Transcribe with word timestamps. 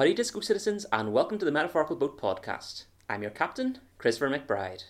Howdy, 0.00 0.14
Disco 0.14 0.40
citizens, 0.40 0.86
and 0.90 1.12
welcome 1.12 1.36
to 1.36 1.44
the 1.44 1.50
Metaphorical 1.50 1.94
Boat 1.94 2.18
Podcast. 2.18 2.84
I'm 3.10 3.20
your 3.20 3.30
captain, 3.30 3.80
Christopher 3.98 4.30
McBride. 4.30 4.84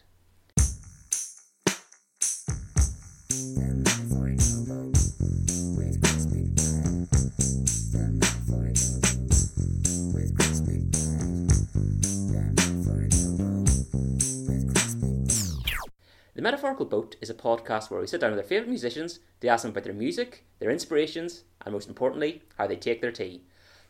The 16.34 16.41
Metaphorical 16.41 16.87
Boat 16.87 17.16
is 17.20 17.29
a 17.29 17.34
podcast 17.34 17.91
where 17.91 18.01
we 18.01 18.06
sit 18.06 18.20
down 18.20 18.30
with 18.30 18.38
our 18.38 18.47
favourite 18.47 18.69
musicians 18.69 19.19
to 19.41 19.48
ask 19.48 19.62
them 19.62 19.73
about 19.73 19.83
their 19.83 19.92
music, 19.92 20.45
their 20.61 20.70
inspirations, 20.70 21.42
and 21.62 21.73
most 21.73 21.88
importantly, 21.88 22.42
how 22.59 22.69
they 22.69 22.77
take 22.77 23.01
their 23.01 23.11
tea. 23.11 23.42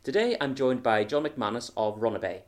Today 0.03 0.35
I'm 0.41 0.55
joined 0.55 0.83
by 0.83 1.05
John 1.05 1.25
McManus 1.25 1.71
of 1.77 2.01
Runabay. 2.01 2.41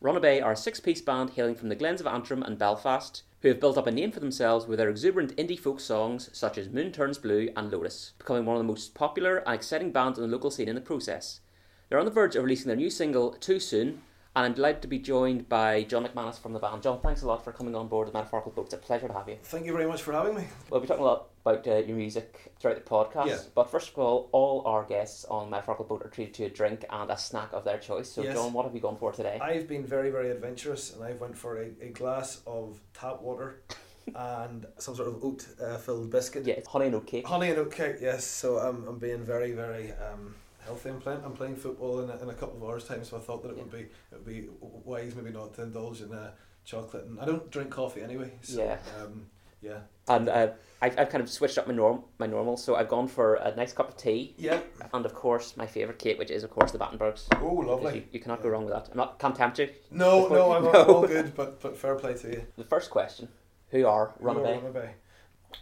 Runabay 0.00 0.40
are 0.40 0.52
a 0.52 0.56
six 0.56 0.78
piece 0.78 1.00
band 1.00 1.30
hailing 1.30 1.56
from 1.56 1.68
the 1.68 1.74
glens 1.74 2.00
of 2.00 2.06
Antrim 2.06 2.44
and 2.44 2.56
Belfast 2.56 3.24
who 3.40 3.48
have 3.48 3.58
built 3.58 3.76
up 3.76 3.88
a 3.88 3.90
name 3.90 4.12
for 4.12 4.20
themselves 4.20 4.68
with 4.68 4.78
their 4.78 4.88
exuberant 4.88 5.36
indie 5.36 5.58
folk 5.58 5.80
songs 5.80 6.30
such 6.32 6.56
as 6.56 6.68
Moon 6.68 6.92
Turns 6.92 7.18
Blue 7.18 7.48
and 7.56 7.72
Lotus, 7.72 8.12
becoming 8.18 8.44
one 8.44 8.54
of 8.54 8.60
the 8.60 8.68
most 8.68 8.94
popular 8.94 9.38
and 9.38 9.52
exciting 9.52 9.90
bands 9.90 10.16
on 10.16 10.24
the 10.24 10.30
local 10.30 10.52
scene 10.52 10.68
in 10.68 10.76
the 10.76 10.80
process. 10.80 11.40
They're 11.88 11.98
on 11.98 12.04
the 12.04 12.12
verge 12.12 12.36
of 12.36 12.44
releasing 12.44 12.68
their 12.68 12.76
new 12.76 12.88
single 12.88 13.32
Too 13.32 13.58
Soon, 13.58 14.02
and 14.34 14.46
I'm 14.46 14.54
delighted 14.54 14.80
to 14.82 14.88
be 14.88 14.98
joined 14.98 15.48
by 15.48 15.82
John 15.84 16.06
McManus 16.06 16.38
from 16.40 16.54
the 16.54 16.58
band. 16.58 16.82
John, 16.82 17.00
thanks 17.00 17.20
a 17.22 17.26
lot 17.26 17.44
for 17.44 17.52
coming 17.52 17.74
on 17.74 17.88
board 17.88 18.08
the 18.08 18.12
Metaphorical 18.12 18.52
Boat. 18.52 18.66
It's 18.66 18.74
a 18.74 18.78
pleasure 18.78 19.06
to 19.08 19.12
have 19.12 19.28
you. 19.28 19.36
Thank 19.42 19.66
you 19.66 19.72
very 19.72 19.86
much 19.86 20.02
for 20.02 20.12
having 20.12 20.34
me. 20.34 20.44
We'll 20.70 20.80
be 20.80 20.86
talking 20.86 21.02
a 21.02 21.06
lot 21.06 21.28
about 21.44 21.66
uh, 21.68 21.76
your 21.78 21.96
music 21.96 22.52
throughout 22.58 22.76
the 22.82 22.88
podcast, 22.90 23.26
Yeah. 23.26 23.38
but 23.54 23.70
first 23.70 23.90
of 23.90 23.98
all, 23.98 24.30
all 24.32 24.62
our 24.66 24.84
guests 24.84 25.26
on 25.26 25.50
Metaphorical 25.50 25.84
Boat 25.84 26.02
are 26.06 26.08
treated 26.08 26.34
to 26.34 26.44
a 26.44 26.48
drink 26.48 26.84
and 26.88 27.10
a 27.10 27.18
snack 27.18 27.52
of 27.52 27.64
their 27.64 27.78
choice. 27.78 28.10
So, 28.10 28.22
Yes. 28.22 28.34
John, 28.34 28.54
what 28.54 28.64
have 28.64 28.74
you 28.74 28.80
gone 28.80 28.96
for 28.96 29.12
today? 29.12 29.38
I've 29.42 29.68
been 29.68 29.84
very, 29.84 30.10
very 30.10 30.30
adventurous 30.30 30.94
and 30.94 31.04
I've 31.04 31.20
went 31.20 31.36
for 31.36 31.60
a, 31.60 31.66
a 31.82 31.88
glass 31.90 32.40
of 32.46 32.80
tap 32.94 33.20
water 33.20 33.60
and 34.14 34.64
some 34.78 34.94
sort 34.96 35.08
of 35.08 35.22
oat 35.22 35.46
uh, 35.62 35.76
filled 35.76 36.10
biscuit. 36.10 36.48
It's 36.48 36.68
honey 36.68 36.86
and 36.86 36.94
oat 36.94 37.06
cake. 37.06 37.26
Honey 37.26 37.50
and 37.50 37.58
oat 37.58 37.72
cake, 37.72 37.96
yes. 38.00 38.24
So 38.24 38.56
I'm, 38.58 38.86
I'm 38.88 38.98
being 38.98 39.22
very, 39.24 39.52
very 39.52 39.92
um, 39.92 40.34
healthy. 40.64 40.90
I'm 40.90 41.00
playing, 41.00 41.20
I'm 41.24 41.32
playing 41.32 41.56
football 41.56 42.00
in 42.00 42.10
a, 42.10 42.16
in 42.22 42.28
a 42.30 42.34
couple 42.34 42.56
of 42.56 42.62
hours' 42.64 42.84
time, 42.84 43.04
so 43.04 43.16
I 43.16 43.20
thought 43.20 43.42
that 43.42 43.50
it 43.50 43.56
would 43.56 43.70
be 43.70 43.78
it 43.80 43.90
would 44.12 44.24
be 44.26 44.48
wise 44.60 45.14
maybe 45.14 45.30
not 45.30 45.54
to 45.54 45.62
indulge 45.62 46.00
in 46.00 46.12
uh, 46.12 46.32
chocolate. 46.64 47.04
And 47.04 47.20
I 47.20 47.24
don't 47.24 47.50
drink 47.50 47.70
coffee 47.70 48.02
anyway, 48.02 48.32
so 48.42 48.62
Yeah. 48.64 48.78
um, 49.02 49.26
yeah. 49.60 49.78
And 50.08 50.28
uh, 50.28 50.48
I've, 50.80 50.98
I've 50.98 51.08
kind 51.10 51.22
of 51.22 51.30
switched 51.30 51.56
up 51.58 51.68
my 51.68 51.74
norm 51.74 52.02
my 52.18 52.26
normal, 52.26 52.56
so 52.56 52.74
I've 52.74 52.88
gone 52.88 53.06
for 53.06 53.34
a 53.36 53.54
nice 53.54 53.72
cup 53.72 53.88
of 53.88 53.96
tea, 53.96 54.34
Yeah. 54.36 54.60
and 54.92 55.06
of 55.06 55.14
course 55.14 55.56
my 55.56 55.66
favourite 55.66 55.98
cake, 55.98 56.18
which 56.18 56.30
is 56.30 56.42
of 56.44 56.50
course 56.50 56.72
the 56.72 56.78
Battenbergs. 56.78 57.26
Oh, 57.40 57.54
lovely. 57.54 57.94
You, 57.98 58.04
you 58.12 58.20
cannot 58.20 58.42
go 58.42 58.48
wrong 58.48 58.64
with 58.64 58.74
that. 58.74 58.88
I'm 58.90 58.96
not 58.96 59.18
can't 59.18 59.36
tempt 59.36 59.58
you. 59.60 59.68
No, 59.90 60.26
no, 60.28 60.52
I'm 60.52 60.64
No. 60.72 60.72
all 60.84 61.06
good, 61.06 61.34
but 61.36 61.60
but 61.60 61.76
fair 61.76 61.94
play 61.96 62.14
to 62.14 62.28
you. 62.28 62.46
The 62.56 62.64
first 62.64 62.90
question: 62.90 63.28
Who 63.70 63.86
are 63.86 64.14
Runabay? 64.20 64.90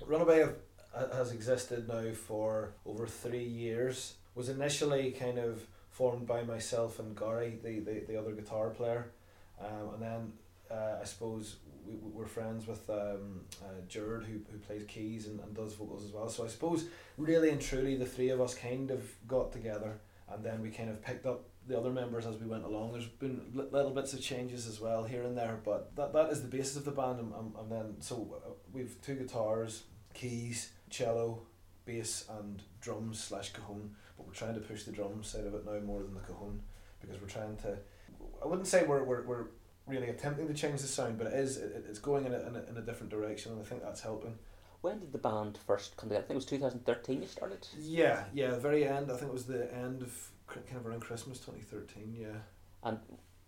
Runabay. 0.08 0.54
Have, 0.94 1.12
has 1.12 1.32
existed 1.32 1.86
now 1.88 2.10
for 2.12 2.72
over 2.86 3.06
three 3.06 3.44
years. 3.44 4.14
Was 4.34 4.48
initially 4.48 5.10
kind 5.10 5.38
of 5.38 5.66
formed 5.90 6.26
by 6.26 6.42
myself 6.42 6.98
and 6.98 7.16
Gary, 7.16 7.58
the, 7.62 7.80
the, 7.80 8.04
the 8.06 8.16
other 8.18 8.32
guitar 8.32 8.70
player, 8.70 9.10
um, 9.60 9.94
and 9.94 10.02
then 10.02 10.32
uh, 10.70 10.98
I 11.02 11.04
suppose 11.04 11.56
we, 11.86 11.94
we 11.94 12.10
were 12.12 12.26
friends 12.26 12.66
with 12.66 12.88
um, 12.88 13.40
uh, 13.62 13.80
Jared 13.88 14.24
who, 14.24 14.40
who 14.50 14.58
plays 14.58 14.84
keys 14.86 15.26
and, 15.26 15.40
and 15.40 15.54
does 15.54 15.74
vocals 15.74 16.04
as 16.04 16.12
well. 16.12 16.28
So 16.28 16.44
I 16.44 16.48
suppose 16.48 16.86
really 17.18 17.50
and 17.50 17.60
truly 17.60 17.96
the 17.96 18.06
three 18.06 18.30
of 18.30 18.40
us 18.40 18.54
kind 18.54 18.90
of 18.90 19.02
got 19.26 19.52
together 19.52 20.00
and 20.32 20.44
then 20.44 20.62
we 20.62 20.70
kind 20.70 20.88
of 20.88 21.02
picked 21.02 21.26
up 21.26 21.44
the 21.66 21.76
other 21.76 21.90
members 21.90 22.26
as 22.26 22.36
we 22.36 22.46
went 22.46 22.64
along. 22.64 22.92
There's 22.92 23.06
been 23.06 23.42
little 23.52 23.90
bits 23.90 24.12
of 24.12 24.20
changes 24.20 24.66
as 24.66 24.80
well 24.80 25.04
here 25.04 25.24
and 25.24 25.36
there, 25.36 25.60
but 25.64 25.94
that, 25.96 26.12
that 26.12 26.30
is 26.30 26.42
the 26.42 26.48
basis 26.48 26.76
of 26.76 26.84
the 26.84 26.92
band. 26.92 27.18
And, 27.18 27.34
and, 27.34 27.54
and 27.56 27.70
then 27.70 27.94
so 28.00 28.40
uh, 28.44 28.50
we've 28.72 28.96
two 29.02 29.14
guitars, 29.14 29.84
keys, 30.14 30.70
cello, 30.88 31.42
bass, 31.84 32.24
and 32.38 32.62
drums 32.80 33.22
slash 33.22 33.52
cajon. 33.52 33.94
But 34.20 34.26
we're 34.26 34.34
trying 34.34 34.54
to 34.54 34.60
push 34.60 34.82
the 34.82 34.92
drum 34.92 35.24
side 35.24 35.46
of 35.46 35.54
it 35.54 35.64
now 35.64 35.80
more 35.80 36.02
than 36.02 36.12
the 36.12 36.20
cajon 36.20 36.60
because 37.00 37.18
we're 37.22 37.26
trying 37.26 37.56
to. 37.58 37.78
I 38.42 38.46
wouldn't 38.46 38.66
say 38.66 38.84
we're 38.84 39.02
we're, 39.02 39.22
we're 39.22 39.46
really 39.86 40.10
attempting 40.10 40.46
to 40.46 40.52
change 40.52 40.82
the 40.82 40.86
sound, 40.86 41.16
but 41.16 41.28
it 41.28 41.32
is 41.32 41.56
it, 41.56 41.86
it's 41.88 41.98
going 41.98 42.26
in 42.26 42.34
a, 42.34 42.40
in 42.40 42.54
a 42.54 42.62
in 42.68 42.76
a 42.76 42.82
different 42.82 43.10
direction, 43.10 43.52
and 43.52 43.62
I 43.62 43.64
think 43.64 43.82
that's 43.82 44.02
helping. 44.02 44.38
When 44.82 44.98
did 44.98 45.12
the 45.12 45.18
band 45.18 45.58
first 45.66 45.96
come 45.96 46.10
together? 46.10 46.24
I 46.24 46.28
think 46.28 46.34
it 46.34 46.36
was 46.36 46.44
2013 46.46 47.22
you 47.22 47.28
started. 47.28 47.66
Yeah, 47.78 48.24
yeah. 48.34 48.58
Very 48.58 48.86
end. 48.86 49.10
I 49.10 49.16
think 49.16 49.30
it 49.30 49.32
was 49.32 49.46
the 49.46 49.74
end 49.74 50.02
of 50.02 50.30
kind 50.46 50.76
of 50.76 50.86
around 50.86 51.00
Christmas, 51.00 51.40
twenty 51.40 51.60
thirteen. 51.62 52.14
Yeah. 52.18 52.40
And 52.82 52.98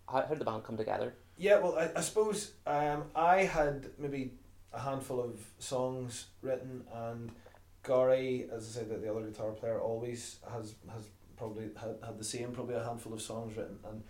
how, 0.09 0.23
how 0.23 0.29
did 0.29 0.39
the 0.39 0.47
band 0.47 0.65
come 0.65 0.79
together? 0.79 1.13
Yeah, 1.37 1.59
well, 1.59 1.77
I, 1.79 1.91
I 1.95 2.01
suppose 2.01 2.53
um, 2.67 3.05
I 3.15 3.45
had 3.45 3.91
maybe 3.99 4.33
a 4.73 4.81
handful 4.81 5.21
of 5.21 5.39
songs 5.59 6.29
written, 6.41 6.85
and 6.95 7.31
Gary, 7.87 8.47
as 8.55 8.69
I 8.69 8.81
said, 8.81 8.89
the, 8.89 8.97
the 8.97 9.11
other 9.11 9.23
guitar 9.23 9.51
player, 9.53 9.81
always 9.81 10.37
has 10.53 10.75
has 10.93 11.05
probably 11.37 11.71
had, 11.77 11.97
had 12.05 12.19
the 12.19 12.25
same, 12.25 12.53
probably 12.53 12.75
a 12.75 12.85
handful 12.85 13.13
of 13.13 13.21
songs 13.21 13.57
written. 13.57 13.79
And 13.89 14.03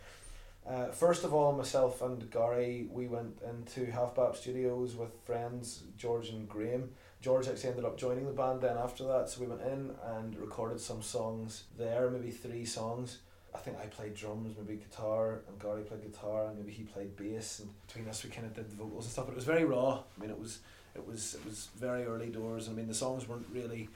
uh, 0.67 0.93
first 0.93 1.25
of 1.25 1.33
all, 1.35 1.53
myself 1.53 2.03
and 2.03 2.31
Gary, 2.31 2.87
we 2.91 3.07
went 3.09 3.41
into 3.49 3.91
Halfback 3.91 4.37
Studios 4.37 4.95
with 4.95 5.11
friends 5.25 5.83
George 5.97 6.29
and 6.29 6.49
Graham. 6.49 6.91
George 7.21 7.49
actually 7.49 7.71
ended 7.71 7.85
up 7.85 7.97
joining 7.97 8.27
the 8.27 8.33
band 8.33 8.61
then 8.61 8.77
after 8.77 9.05
that, 9.05 9.29
so 9.29 9.41
we 9.41 9.47
went 9.47 9.63
in 9.63 9.91
and 10.17 10.37
recorded 10.37 10.81
some 10.81 11.03
songs 11.03 11.65
there, 11.79 12.11
maybe 12.11 12.31
three 12.31 12.65
songs. 12.65 13.19
I 13.55 13.59
think 13.59 13.77
I 13.83 13.87
played 13.87 14.15
drums, 14.15 14.55
maybe 14.59 14.81
guitar, 14.81 15.43
and 15.47 15.61
Gary 15.61 15.83
played 15.83 16.03
guitar, 16.03 16.47
and 16.47 16.59
maybe 16.59 16.73
he 16.73 16.85
played 16.85 17.17
bass. 17.17 17.61
And 17.61 17.69
between 17.87 18.09
us, 18.09 18.25
we 18.25 18.31
kind 18.31 18.47
of 18.47 18.55
did 18.55 18.71
the 18.71 18.77
vocals 18.77 19.05
and 19.05 19.13
stuff. 19.13 19.27
But 19.27 19.33
it 19.33 19.37
was 19.37 19.45
very 19.45 19.65
raw. 19.65 20.01
I 20.17 20.21
mean, 20.21 20.31
it 20.31 20.39
was, 20.39 20.61
it 20.95 21.07
was, 21.07 21.35
it 21.35 21.45
was 21.45 21.69
very 21.79 22.05
early 22.05 22.29
doors. 22.29 22.69
I 22.69 22.73
mean, 22.73 22.89
the 22.89 22.95
songs 22.95 23.29
weren't 23.29 23.47
really, 23.53 23.89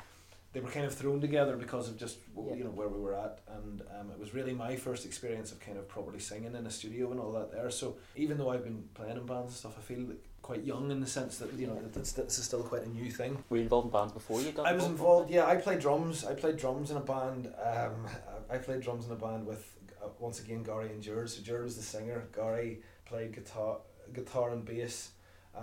they 0.53 0.61
were 0.61 0.71
kind 0.71 0.87
of 0.87 0.95
thrown 0.95 1.21
together 1.21 1.57
because 1.57 1.89
of 1.89 1.97
just 1.99 2.19
Yeah. 2.37 2.55
you 2.55 2.65
know 2.65 2.71
where 2.71 2.89
we 2.89 2.99
were 3.01 3.15
at, 3.15 3.41
and 3.59 3.83
um, 3.99 4.11
it 4.11 4.19
was 4.19 4.33
really 4.35 4.53
my 4.55 4.77
first 4.77 5.05
experience 5.05 5.53
of 5.53 5.61
kind 5.61 5.77
of 5.79 5.87
properly 5.89 6.19
singing 6.19 6.55
in 6.55 6.67
a 6.67 6.71
studio 6.71 7.11
and 7.11 7.21
all 7.21 7.33
that 7.33 7.53
there. 7.53 7.71
So 7.71 7.97
even 8.17 8.39
though 8.39 8.51
I've 8.51 8.65
been 8.65 8.89
playing 8.95 9.17
in 9.19 9.27
bands 9.27 9.49
and 9.49 9.53
stuff, 9.57 9.77
I 9.79 9.83
feel 9.83 10.01
like 10.01 10.25
quite 10.41 10.63
young 10.65 10.93
in 10.93 11.01
the 11.01 11.07
sense 11.07 11.39
that 11.39 11.53
you 11.55 11.67
know 11.67 11.75
that 11.75 11.93
this, 11.93 12.13
this 12.13 12.39
is 12.39 12.45
still 12.45 12.63
quite 12.63 12.85
a 12.87 12.89
new 12.89 13.11
thing. 13.11 13.37
Were 13.51 13.57
you 13.57 13.65
involved 13.65 13.87
in 13.87 13.93
bands 13.93 14.13
before 14.13 14.41
you 14.41 14.53
got 14.53 14.65
I 14.67 14.73
was 14.73 14.85
involved. 14.85 15.29
Yeah, 15.31 15.45
I 15.45 15.57
played 15.57 15.81
drums. 15.81 16.25
I 16.25 16.35
played 16.35 16.57
drums 16.57 16.91
in 16.93 16.97
a 16.97 17.01
band. 17.01 17.53
Um, 17.63 18.07
I 18.49 18.59
played 18.59 18.81
drums 18.81 19.07
in 19.07 19.13
a 19.13 19.17
band 19.17 19.45
with 19.47 19.69
uh, 20.03 20.07
once 20.21 20.39
again 20.41 20.63
Gary 20.63 20.89
and 20.91 21.03
Jared. 21.03 21.29
So 21.31 21.43
Jared 21.43 21.65
was 21.65 21.77
the 21.77 21.83
singer. 21.83 22.29
Gary 22.35 22.79
played 23.07 23.33
guitar, 23.35 23.79
guitar 24.15 24.51
and 24.53 24.65
bass, 24.65 25.11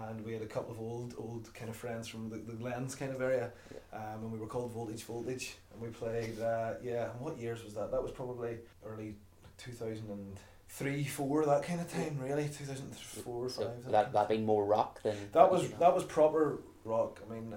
and 0.10 0.26
we 0.26 0.34
had 0.34 0.42
a 0.42 0.48
couple 0.48 0.72
of 0.72 0.80
old, 0.80 1.14
old 1.18 1.54
kind 1.54 1.70
of 1.70 1.76
friends 1.76 2.08
from 2.08 2.30
the, 2.30 2.38
the 2.38 2.54
Glens 2.54 2.96
kind 2.96 3.12
of 3.14 3.22
area, 3.22 3.52
um, 3.94 4.24
and 4.24 4.32
we 4.32 4.40
were 4.40 4.48
called 4.48 4.72
Voltage 4.72 5.04
Voltage, 5.04 5.56
and 5.72 5.82
we 5.82 5.90
played. 5.90 6.40
Uh, 6.40 6.74
yeah, 6.84 7.12
and 7.12 7.20
what 7.20 7.38
years 7.38 7.64
was 7.64 7.74
that? 7.76 7.92
That 7.92 8.02
was 8.02 8.12
probably 8.12 8.58
early 8.86 9.16
two 9.58 9.72
thousand 9.72 10.10
and 10.10 10.36
three, 10.70 11.04
four, 11.04 11.46
that 11.46 11.64
kind 11.64 11.80
of 11.80 11.92
time. 11.92 12.18
Really, 12.20 12.46
two 12.50 12.66
thousand 12.66 12.96
four, 12.96 13.50
So 13.50 13.66
five. 13.66 13.92
that 13.92 14.14
that 14.14 14.30
being 14.30 14.46
more 14.46 14.66
rock 14.66 15.02
than 15.04 15.16
That 15.34 15.52
was 15.52 15.70
that 15.72 15.94
was 15.94 16.04
proper 16.04 16.60
rock. 16.84 17.22
I 17.30 17.34
mean, 17.34 17.54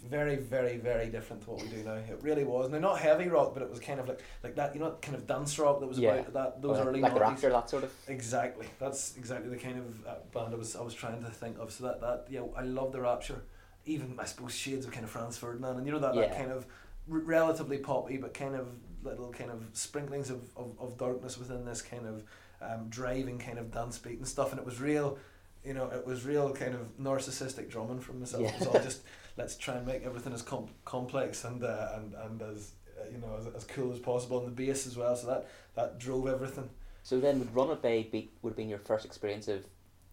very, 0.00 0.36
very, 0.36 0.76
very 0.76 1.08
different 1.08 1.42
to 1.44 1.50
what 1.50 1.62
we 1.62 1.68
do 1.68 1.82
now. 1.84 1.94
It 1.94 2.18
really 2.22 2.44
was. 2.44 2.70
Now, 2.70 2.78
not 2.78 2.98
heavy 2.98 3.28
rock, 3.28 3.52
but 3.54 3.62
it 3.62 3.70
was 3.70 3.80
kind 3.80 4.00
of 4.00 4.08
like 4.08 4.20
like 4.42 4.56
that. 4.56 4.74
You 4.74 4.80
know, 4.80 4.96
kind 5.02 5.14
of 5.16 5.26
dance 5.26 5.58
rock 5.58 5.80
that 5.80 5.86
was 5.86 5.98
Yeah. 5.98 6.14
about 6.14 6.32
that 6.34 6.62
those 6.62 6.78
Well, 6.78 6.88
early 6.88 7.00
like 7.00 7.14
the 7.14 7.20
90s. 7.20 7.22
Rapture, 7.22 7.50
that 7.50 7.70
sort 7.70 7.84
of. 7.84 7.92
Exactly. 8.08 8.66
That's 8.78 9.16
exactly 9.16 9.50
the 9.50 9.56
kind 9.56 9.78
of 9.78 10.06
uh, 10.06 10.14
band 10.32 10.54
I 10.54 10.56
was 10.56 10.76
I 10.76 10.82
was 10.82 10.94
trying 10.94 11.22
to 11.22 11.30
think 11.30 11.58
of. 11.58 11.70
So 11.72 11.84
that 11.84 12.00
that 12.00 12.26
yeah, 12.30 12.42
I 12.56 12.62
love 12.62 12.92
the 12.92 13.00
Rapture. 13.00 13.42
Even 13.86 14.14
I 14.18 14.24
suppose 14.24 14.54
shades 14.54 14.84
of 14.86 14.92
kind 14.92 15.04
of 15.04 15.10
Franz 15.10 15.38
Ferdinand, 15.38 15.76
and 15.78 15.86
you 15.86 15.92
know 15.92 15.98
that, 16.00 16.14
that 16.14 16.36
kind 16.36 16.52
of 16.52 16.66
r- 17.10 17.18
relatively 17.18 17.78
poppy, 17.78 18.16
but 18.18 18.34
kind 18.34 18.54
of 18.54 18.68
little 19.02 19.30
kind 19.32 19.50
of 19.50 19.64
sprinklings 19.72 20.28
of, 20.28 20.42
of, 20.56 20.74
of 20.78 20.98
darkness 20.98 21.38
within 21.38 21.64
this 21.64 21.80
kind 21.80 22.06
of 22.06 22.22
um, 22.60 22.86
driving 22.90 23.38
kind 23.38 23.58
of 23.58 23.70
dance 23.72 23.96
beat 23.98 24.18
and 24.18 24.28
stuff. 24.28 24.50
And 24.50 24.60
it 24.60 24.66
was 24.66 24.78
real, 24.78 25.16
you 25.64 25.72
know, 25.72 25.88
it 25.88 26.06
was 26.06 26.26
real 26.26 26.52
kind 26.52 26.74
of 26.74 26.98
narcissistic 27.00 27.70
drumming 27.70 28.00
from 28.00 28.20
myself. 28.20 28.42
It 28.42 28.58
was 28.58 28.68
all 28.68 28.74
just 28.82 29.00
let's 29.40 29.56
try 29.56 29.74
and 29.76 29.86
make 29.86 30.04
everything 30.04 30.32
as 30.32 30.42
com- 30.42 30.68
complex 30.84 31.44
and 31.44 31.64
uh, 31.64 31.88
and 31.96 32.14
and 32.14 32.42
as 32.42 32.72
uh, 32.98 33.08
you 33.10 33.18
know 33.18 33.36
as, 33.38 33.46
as 33.54 33.64
cool 33.64 33.92
as 33.92 33.98
possible, 33.98 34.38
on 34.38 34.44
the 34.44 34.50
bass 34.50 34.86
as 34.86 34.96
well. 34.96 35.16
So 35.16 35.26
that 35.28 35.48
that 35.74 35.98
drove 35.98 36.26
everything. 36.28 36.68
So 37.02 37.18
then, 37.18 37.38
would 37.38 37.54
Runabay 37.54 38.10
be 38.10 38.30
would 38.42 38.50
have 38.50 38.56
been 38.56 38.68
your 38.68 38.78
first 38.78 39.04
experience 39.04 39.48
of 39.48 39.64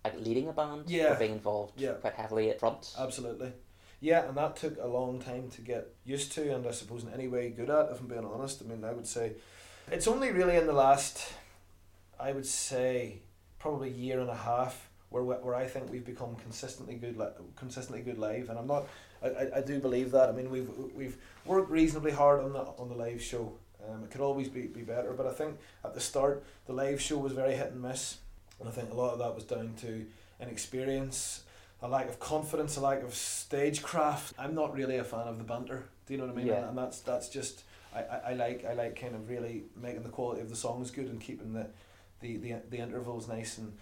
like 0.05 0.17
leading 0.19 0.47
a 0.47 0.53
band 0.53 0.89
Yeah. 0.89 1.13
or 1.13 1.15
being 1.15 1.33
involved 1.33 1.73
Yeah. 1.79 1.93
quite 1.93 2.13
heavily 2.13 2.49
at 2.49 2.59
front? 2.59 2.93
Absolutely. 2.97 3.51
Yeah, 3.99 4.27
and 4.27 4.37
that 4.37 4.55
took 4.55 4.77
a 4.79 4.87
long 4.87 5.19
time 5.19 5.49
to 5.49 5.61
get 5.61 5.87
used 6.05 6.31
to, 6.33 6.53
and 6.55 6.65
I 6.67 6.71
suppose 6.71 7.03
in 7.03 7.11
any 7.11 7.27
way 7.27 7.49
good 7.49 7.69
at, 7.69 7.89
if 7.91 7.99
I'm 7.99 8.07
being 8.07 8.23
honest. 8.25 8.61
I 8.61 8.65
mean, 8.65 8.83
I 8.83 8.93
would 8.93 9.07
say 9.07 9.33
it's 9.91 10.07
only 10.07 10.31
really 10.31 10.55
in 10.55 10.67
the 10.67 10.73
last, 10.73 11.33
I 12.19 12.31
would 12.31 12.45
say, 12.45 13.19
probably 13.59 13.89
year 13.89 14.19
and 14.21 14.29
a 14.29 14.35
half 14.35 14.87
where 15.09 15.23
where 15.23 15.55
I 15.55 15.65
think 15.65 15.91
we've 15.91 16.05
become 16.05 16.35
consistently 16.35 16.95
good, 16.95 17.17
li- 17.17 17.35
consistently 17.55 18.01
good 18.03 18.19
live, 18.19 18.49
and 18.49 18.59
I'm 18.59 18.67
not, 18.67 18.87
I, 19.23 19.27
I, 19.27 19.57
I 19.57 19.61
do 19.61 19.79
believe 19.79 20.11
that. 20.11 20.29
I 20.29 20.31
mean, 20.31 20.49
we've 20.49 20.69
we've 20.95 21.17
worked 21.45 21.69
reasonably 21.69 22.11
hard 22.11 22.43
on 22.43 22.53
the 22.53 22.59
on 22.59 22.89
the 22.89 22.95
live 22.95 23.21
show. 23.21 23.53
Um, 23.89 24.03
it 24.03 24.11
could 24.11 24.21
always 24.21 24.49
be, 24.49 24.63
be 24.63 24.81
better, 24.81 25.13
but 25.13 25.25
I 25.25 25.31
think 25.31 25.57
at 25.85 25.93
the 25.93 26.01
start 26.01 26.43
the 26.65 26.73
live 26.73 26.99
show 27.01 27.17
was 27.17 27.31
very 27.31 27.55
hit 27.55 27.71
and 27.71 27.81
miss, 27.81 28.17
and 28.59 28.67
I 28.67 28.71
think 28.71 28.91
a 28.91 28.95
lot 28.95 29.13
of 29.13 29.19
that 29.19 29.33
was 29.33 29.43
down 29.43 29.75
to 29.81 30.05
inexperience, 30.41 31.43
a 31.81 31.87
lack 31.87 32.09
of 32.09 32.19
confidence, 32.19 32.75
a 32.77 32.81
lack 32.81 33.03
of 33.03 33.13
stagecraft. 33.13 34.33
I'm 34.37 34.55
not 34.55 34.73
really 34.73 34.97
a 34.97 35.03
fan 35.03 35.27
of 35.27 35.37
the 35.37 35.43
banter. 35.43 35.85
Do 36.05 36.13
you 36.13 36.19
know 36.19 36.25
what 36.25 36.33
I 36.33 36.37
mean? 36.37 36.47
Yeah. 36.47 36.67
And 36.67 36.77
that's 36.77 36.99
that's 36.99 37.29
just 37.29 37.63
I, 37.95 37.99
I, 37.99 38.17
I 38.29 38.33
like 38.33 38.65
I 38.65 38.73
like 38.73 38.99
kind 38.99 39.15
of 39.15 39.29
really 39.29 39.63
making 39.81 40.03
the 40.03 40.09
quality 40.09 40.41
of 40.41 40.49
the 40.49 40.55
songs 40.55 40.91
good 40.91 41.07
and 41.07 41.21
keeping 41.21 41.53
the 41.53 41.67
the, 42.19 42.37
the, 42.37 42.55
the 42.69 42.77
intervals 42.77 43.27
nice 43.27 43.57
and 43.57 43.73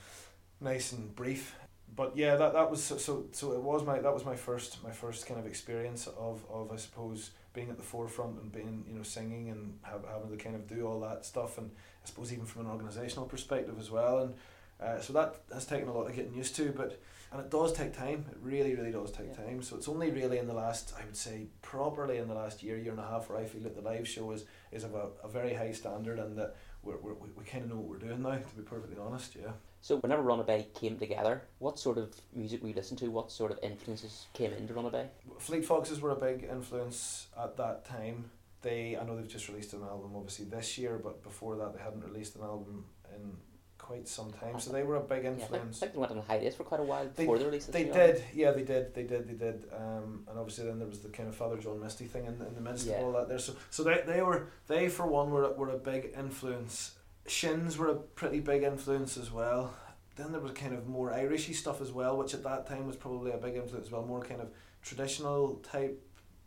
nice 0.60 0.92
and 0.92 1.16
brief. 1.16 1.56
But 1.94 2.18
yeah, 2.18 2.36
that, 2.36 2.54
that 2.54 2.70
was 2.70 2.84
so, 2.84 2.98
so 2.98 3.26
so 3.32 3.54
it 3.54 3.62
was 3.62 3.84
my 3.86 4.00
that 4.00 4.14
was 4.14 4.26
my 4.26 4.36
first 4.36 4.84
my 4.84 4.92
first 4.92 5.26
kind 5.28 5.40
of 5.40 5.46
experience 5.46 6.08
of, 6.08 6.44
of 6.50 6.72
I 6.72 6.76
suppose 6.76 7.32
being 7.54 7.70
at 7.70 7.78
the 7.78 7.84
forefront 7.84 8.42
and 8.42 8.52
being 8.52 8.84
you 8.88 8.96
know 8.96 9.04
singing 9.04 9.50
and 9.50 9.80
have, 9.84 10.04
having 10.12 10.30
to 10.36 10.44
kind 10.44 10.56
of 10.56 10.68
do 10.68 10.86
all 10.88 11.00
that 11.02 11.26
stuff 11.26 11.58
and 11.58 11.72
I 12.04 12.08
suppose 12.08 12.34
even 12.34 12.46
from 12.46 12.66
an 12.66 12.78
organisational 12.78 13.30
perspective 13.30 13.76
as 13.80 13.92
well. 13.92 14.20
And 14.20 14.34
uh, 14.82 15.00
so 15.00 15.14
that 15.14 15.36
has 15.54 15.66
taken 15.66 15.88
a 15.88 15.94
lot 15.94 16.10
of 16.10 16.16
getting 16.16 16.34
used 16.34 16.56
to 16.58 16.74
but 16.76 17.02
and 17.32 17.40
it 17.42 17.50
does 17.50 17.72
take 17.74 17.94
time. 17.96 18.26
It 18.30 18.38
really 18.42 18.76
really 18.76 18.92
does 18.92 19.12
take 19.12 19.28
Yeah. 19.30 19.46
time. 19.46 19.62
So 19.62 19.78
it's 19.78 19.88
only 19.88 20.12
really 20.12 20.38
in 20.38 20.48
the 20.48 20.54
last 20.54 20.94
I 21.00 21.06
would 21.06 21.16
say 21.16 21.48
properly 21.62 22.18
in 22.18 22.28
the 22.28 22.36
last 22.36 22.62
year 22.62 22.78
year 22.78 22.92
and 22.92 23.00
a 23.00 23.08
half 23.08 23.30
where 23.30 23.38
I 23.38 23.46
feel 23.46 23.62
that 23.62 23.76
the 23.76 23.82
live 23.82 24.06
show 24.06 24.32
is 24.32 24.44
is 24.74 24.84
of 24.84 24.96
a, 24.96 25.08
a 25.24 25.30
very 25.30 25.54
high 25.54 25.72
standard 25.72 26.20
and 26.20 26.38
that 26.38 26.56
we're, 26.84 26.98
we're, 26.98 27.14
we, 27.14 27.30
we 27.38 27.46
kind 27.46 27.64
of 27.64 27.70
know 27.70 27.78
what 27.78 27.88
we're 27.90 27.98
doing 28.10 28.22
now 28.22 28.36
to 28.36 28.56
be 28.56 28.64
perfectly 28.64 28.98
honest 29.00 29.36
yeah 29.36 29.52
So 29.86 29.98
whenever 29.98 30.24
Runabay 30.24 30.74
came 30.74 30.98
together, 30.98 31.44
what 31.60 31.78
sort 31.78 32.00
of 32.00 32.12
music 32.34 32.64
were 32.64 32.70
you 32.70 32.74
listening 32.74 32.98
to? 33.02 33.08
What 33.10 33.32
sort 33.32 33.52
of 33.52 33.60
influences 33.62 34.26
came 34.34 34.52
into 34.52 34.74
Runabay? 34.74 35.06
Fleet 35.38 35.64
Foxes 35.64 36.02
were 36.02 36.10
a 36.10 36.16
big 36.16 36.44
influence 36.52 37.28
at 37.40 37.56
that 37.58 37.86
time. 37.86 38.32
They, 38.64 38.98
I 39.00 39.06
know 39.06 39.16
they've 39.16 39.28
just 39.28 39.48
released 39.48 39.74
an 39.74 39.84
album 39.84 40.14
obviously 40.16 40.46
this 40.46 40.80
year, 40.80 40.98
but 41.04 41.22
before 41.22 41.56
that 41.58 41.76
they 41.76 41.84
hadn't 41.84 42.04
released 42.04 42.36
an 42.36 42.42
album 42.42 42.86
in 43.14 43.34
quite 43.78 44.08
some 44.08 44.34
time. 44.34 44.60
So 44.60 44.72
they 44.72 44.82
were 44.82 44.96
a 44.96 45.02
big 45.02 45.24
Yeah, 45.24 45.30
I 45.30 45.34
think- 45.34 45.42
influence. 45.44 45.80
they 45.82 45.90
went 45.94 46.12
on 46.12 46.24
hiatus 46.28 46.56
for 46.56 46.64
quite 46.64 46.80
a 46.80 46.84
while 46.84 47.06
before 47.06 47.38
they 47.38 47.46
released 47.46 47.68
this 47.72 47.74
They 47.76 47.84
new 47.88 47.94
did, 47.94 48.24
yeah, 48.34 48.50
they 48.54 48.64
did, 48.64 48.96
they 48.96 49.04
did, 49.04 49.28
they 49.28 49.36
did. 49.36 49.66
Um, 49.72 50.26
and 50.28 50.40
obviously 50.40 50.66
then 50.66 50.80
there 50.80 50.88
was 50.88 51.02
the 51.02 51.10
kind 51.10 51.30
of 51.30 51.36
Father 51.36 51.58
John 51.58 51.80
Misty 51.80 52.06
thing 52.06 52.26
in, 52.26 52.44
in 52.44 52.56
the 52.56 52.62
midst 52.62 52.88
Yeah. 52.88 52.96
of 52.96 53.04
all 53.04 53.12
that 53.12 53.30
there. 53.30 53.38
So, 53.38 53.54
so 53.70 53.84
they, 53.84 54.02
they 54.08 54.24
were, 54.24 54.48
they 54.66 54.90
for 54.90 55.06
one 55.06 55.30
were, 55.30 55.48
were 55.54 55.70
a 55.70 55.78
big 55.78 56.12
influence. 56.18 56.95
Shins 57.28 57.78
were 57.78 57.90
a 57.90 57.96
pretty 57.96 58.40
big 58.40 58.64
influence 58.64 59.18
as 59.18 59.32
well. 59.32 59.74
Then 60.16 60.32
there 60.32 60.42
was 60.42 60.52
kind 60.52 60.74
of 60.74 60.88
more 60.88 61.12
Irishy 61.12 61.54
stuff 61.54 61.82
as 61.82 61.92
well, 61.92 62.18
which 62.18 62.34
at 62.34 62.44
that 62.44 62.68
time 62.68 62.88
was 62.88 62.96
probably 62.96 63.32
a 63.32 63.38
big 63.38 63.56
influence 63.56 63.88
as 63.88 63.92
well, 63.92 64.06
more 64.06 64.22
kind 64.22 64.42
of 64.42 64.48
traditional 64.82 65.56
type 65.56 66.02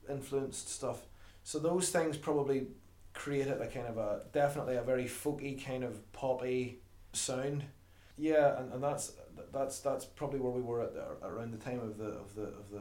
influenced 0.09 0.71
stuff. 0.71 1.03
So 1.43 1.59
those 1.59 1.91
things 1.91 2.17
probably 2.17 2.69
created 3.13 3.61
a 3.61 3.67
kind 3.67 3.87
of 3.87 3.99
a 3.99 4.23
definitely 4.33 4.77
a 4.77 4.83
very 4.83 5.05
folky 5.05 5.63
kind 5.63 5.85
of 5.85 6.11
poppy 6.13 6.81
sound. 7.13 7.65
Yeah, 8.17 8.59
and, 8.59 8.73
and 8.73 8.83
that's 8.83 9.13
that's 9.53 9.81
that's 9.81 10.05
probably 10.05 10.41
where 10.41 10.53
we 10.53 10.61
were 10.61 10.83
at 10.83 10.95
the, 10.95 11.27
around 11.27 11.53
the 11.53 11.59
time 11.59 11.81
of 11.81 11.99
the 11.99 12.05
of 12.05 12.35
the 12.35 12.43
of 12.43 12.71
the 12.71 12.81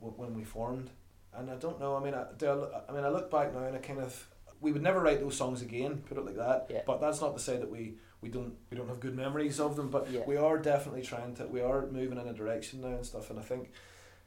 when 0.00 0.34
we 0.34 0.44
formed. 0.44 0.90
And 1.34 1.50
I 1.50 1.56
don't 1.56 1.80
know. 1.80 1.96
I 1.96 2.02
mean, 2.02 2.14
I, 2.14 2.24
I, 2.44 2.82
I 2.88 2.92
mean, 2.92 3.04
I 3.04 3.08
look 3.08 3.30
back 3.30 3.54
now 3.54 3.64
and 3.64 3.76
I 3.76 3.78
kind 3.78 4.00
of 4.00 4.28
we 4.62 4.72
would 4.72 4.82
never 4.82 5.00
write 5.00 5.20
those 5.20 5.36
songs 5.36 5.60
again. 5.62 6.02
Put 6.08 6.16
it 6.18 6.24
like 6.24 6.36
that. 6.36 6.66
Yeah. 6.70 6.82
But 6.86 7.00
that's 7.00 7.20
not 7.20 7.36
to 7.36 7.42
say 7.42 7.56
that 7.58 7.70
we 7.70 7.94
we 8.22 8.28
don't 8.30 8.54
we 8.70 8.76
don't 8.76 8.88
have 8.88 9.00
good 9.00 9.16
memories 9.16 9.60
of 9.60 9.76
them. 9.76 9.88
But 9.90 10.10
Yeah. 10.10 10.22
we 10.26 10.36
are 10.36 10.56
definitely 10.58 11.02
trying 11.02 11.34
to. 11.36 11.46
We 11.46 11.60
are 11.60 11.86
moving 11.88 12.18
in 12.18 12.26
a 12.28 12.32
direction 12.32 12.80
now 12.80 12.88
and 12.88 13.04
stuff. 13.04 13.28
And 13.30 13.38
I 13.38 13.42
think 13.42 13.70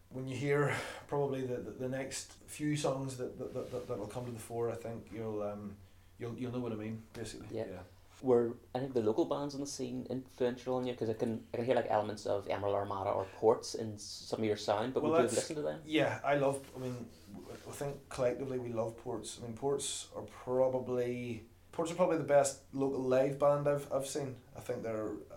when 0.09 0.27
you 0.27 0.35
hear 0.35 0.73
probably 1.07 1.41
the, 1.41 1.55
the, 1.55 1.71
the 1.71 1.89
next 1.89 2.33
few 2.47 2.75
songs 2.77 3.17
that, 3.17 3.37
that, 3.39 3.53
that, 3.53 3.71
that, 3.71 3.87
that 3.87 3.97
will 3.97 4.07
come 4.07 4.25
to 4.25 4.31
the 4.31 4.39
fore, 4.39 4.69
I 4.71 4.75
think 4.75 5.07
you'll 5.13 5.41
um 5.41 5.75
you'll 6.19 6.35
you'll 6.37 6.51
know 6.51 6.59
what 6.59 6.71
I 6.71 6.75
mean 6.75 7.01
basically. 7.13 7.47
Yeah. 7.51 7.63
Were 8.25 8.55
any 8.73 8.85
of 8.85 8.93
the 8.95 9.01
local 9.01 9.25
bands 9.25 9.53
on 9.53 9.61
the 9.61 9.67
scene 9.67 10.07
influential 10.09 10.75
on 10.77 10.87
you? 10.87 10.93
Because 10.93 11.09
I 11.09 11.13
can 11.13 11.31
I 11.53 11.57
can 11.57 11.65
hear 11.65 11.75
like 11.75 11.91
elements 11.97 12.25
of 12.25 12.47
Emerald 12.49 12.75
Armada 12.75 13.11
or 13.11 13.25
Ports 13.39 13.75
in 13.75 13.97
some 13.97 14.39
of 14.39 14.45
your 14.45 14.57
sound, 14.57 14.93
but 14.93 15.03
Well, 15.03 15.11
would 15.11 15.17
you 15.17 15.23
have 15.23 15.33
listened 15.33 15.57
to 15.57 15.61
them? 15.61 15.79
Yeah, 15.85 16.19
I 16.25 16.35
love. 16.35 16.59
I 16.75 16.79
mean, 16.79 16.95
I 17.69 17.71
think 17.71 17.93
collectively 18.09 18.57
we 18.57 18.73
love 18.73 18.97
Ports. 18.97 19.37
I 19.39 19.45
mean, 19.45 19.55
Ports 19.55 20.07
are 20.15 20.23
probably 20.43 21.43
Ports 21.71 21.91
are 21.91 21.95
probably 21.95 22.17
the 22.17 22.31
best 22.37 22.61
local 22.73 23.01
live 23.01 23.37
band 23.37 23.67
I've 23.67 23.87
I've 23.93 24.07
seen. 24.07 24.35
I 24.57 24.61
think 24.61 24.81
they're 24.81 25.11
uh, 25.31 25.35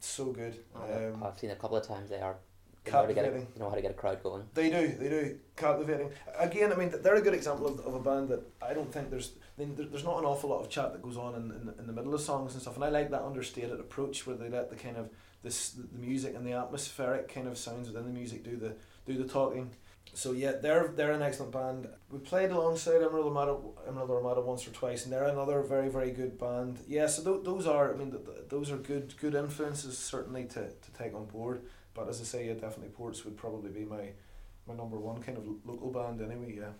so 0.00 0.24
good. 0.32 0.54
Um, 0.74 1.22
I've 1.24 1.38
seen 1.38 1.50
a 1.50 1.56
couple 1.56 1.78
of 1.78 1.86
times. 1.86 2.10
They 2.10 2.20
are 2.20 2.36
they 2.84 2.90
know, 2.90 2.98
how 2.98 3.06
to 3.06 3.14
get 3.14 3.24
a, 3.24 3.30
they 3.30 3.60
know 3.60 3.68
how 3.68 3.76
to 3.76 3.82
get 3.82 3.90
a 3.90 3.94
crowd 3.94 4.22
going. 4.22 4.42
They 4.54 4.70
do, 4.70 4.88
they 4.88 5.08
do, 5.08 5.38
captivating. 5.56 6.10
Again, 6.38 6.72
I 6.72 6.76
mean, 6.76 6.92
they're 7.02 7.14
a 7.14 7.22
good 7.22 7.34
example 7.34 7.66
of, 7.66 7.80
of 7.80 7.94
a 7.94 8.00
band 8.00 8.28
that 8.30 8.42
I 8.60 8.74
don't 8.74 8.92
think 8.92 9.10
there's 9.10 9.32
I 9.56 9.60
mean, 9.60 9.74
there's 9.76 10.04
not 10.04 10.18
an 10.18 10.24
awful 10.24 10.50
lot 10.50 10.60
of 10.60 10.70
chat 10.70 10.92
that 10.92 11.02
goes 11.02 11.16
on 11.16 11.34
in, 11.34 11.50
in, 11.50 11.74
in 11.78 11.86
the 11.86 11.92
middle 11.92 12.14
of 12.14 12.20
songs 12.20 12.54
and 12.54 12.62
stuff, 12.62 12.76
and 12.76 12.84
I 12.84 12.88
like 12.88 13.10
that 13.10 13.22
understated 13.22 13.78
approach 13.78 14.26
where 14.26 14.36
they 14.36 14.48
let 14.48 14.70
the 14.70 14.76
kind 14.76 14.96
of 14.96 15.10
this 15.42 15.70
the 15.70 15.98
music 15.98 16.34
and 16.34 16.46
the 16.46 16.52
atmospheric 16.52 17.28
kind 17.32 17.48
of 17.48 17.58
sounds 17.58 17.88
within 17.88 18.06
the 18.06 18.12
music 18.12 18.44
do 18.44 18.56
the 18.56 18.74
do 19.06 19.14
the 19.14 19.28
talking. 19.28 19.70
So 20.14 20.32
yeah, 20.32 20.52
they're 20.52 20.88
they're 20.88 21.12
an 21.12 21.22
excellent 21.22 21.52
band. 21.52 21.88
We 22.10 22.18
played 22.18 22.50
alongside 22.50 23.02
Emerald 23.02 23.26
Armada, 23.26 23.56
Emerald 23.86 24.10
Armada 24.10 24.40
once 24.40 24.66
or 24.66 24.70
twice, 24.70 25.04
and 25.04 25.12
they're 25.12 25.24
another 25.24 25.62
very 25.62 25.88
very 25.88 26.10
good 26.10 26.38
band. 26.38 26.78
Yeah, 26.86 27.06
so 27.06 27.22
th- 27.22 27.44
those 27.44 27.66
are 27.66 27.92
I 27.92 27.96
mean 27.96 28.10
th- 28.10 28.24
th- 28.24 28.48
those 28.48 28.70
are 28.70 28.76
good 28.76 29.14
good 29.20 29.34
influences 29.34 29.98
certainly 29.98 30.44
to, 30.46 30.68
to 30.68 30.92
take 30.98 31.14
on 31.14 31.26
board. 31.26 31.62
But 31.94 32.08
as 32.08 32.20
I 32.20 32.24
say, 32.24 32.46
yeah, 32.46 32.54
definitely 32.54 32.88
Ports 32.88 33.24
would 33.24 33.36
probably 33.36 33.70
be 33.70 33.84
my 33.84 34.10
my 34.66 34.74
number 34.74 34.96
one 34.98 35.20
kind 35.22 35.36
of 35.38 35.44
local 35.64 35.90
band 35.90 36.20
anyway. 36.20 36.54
Yeah. 36.56 36.70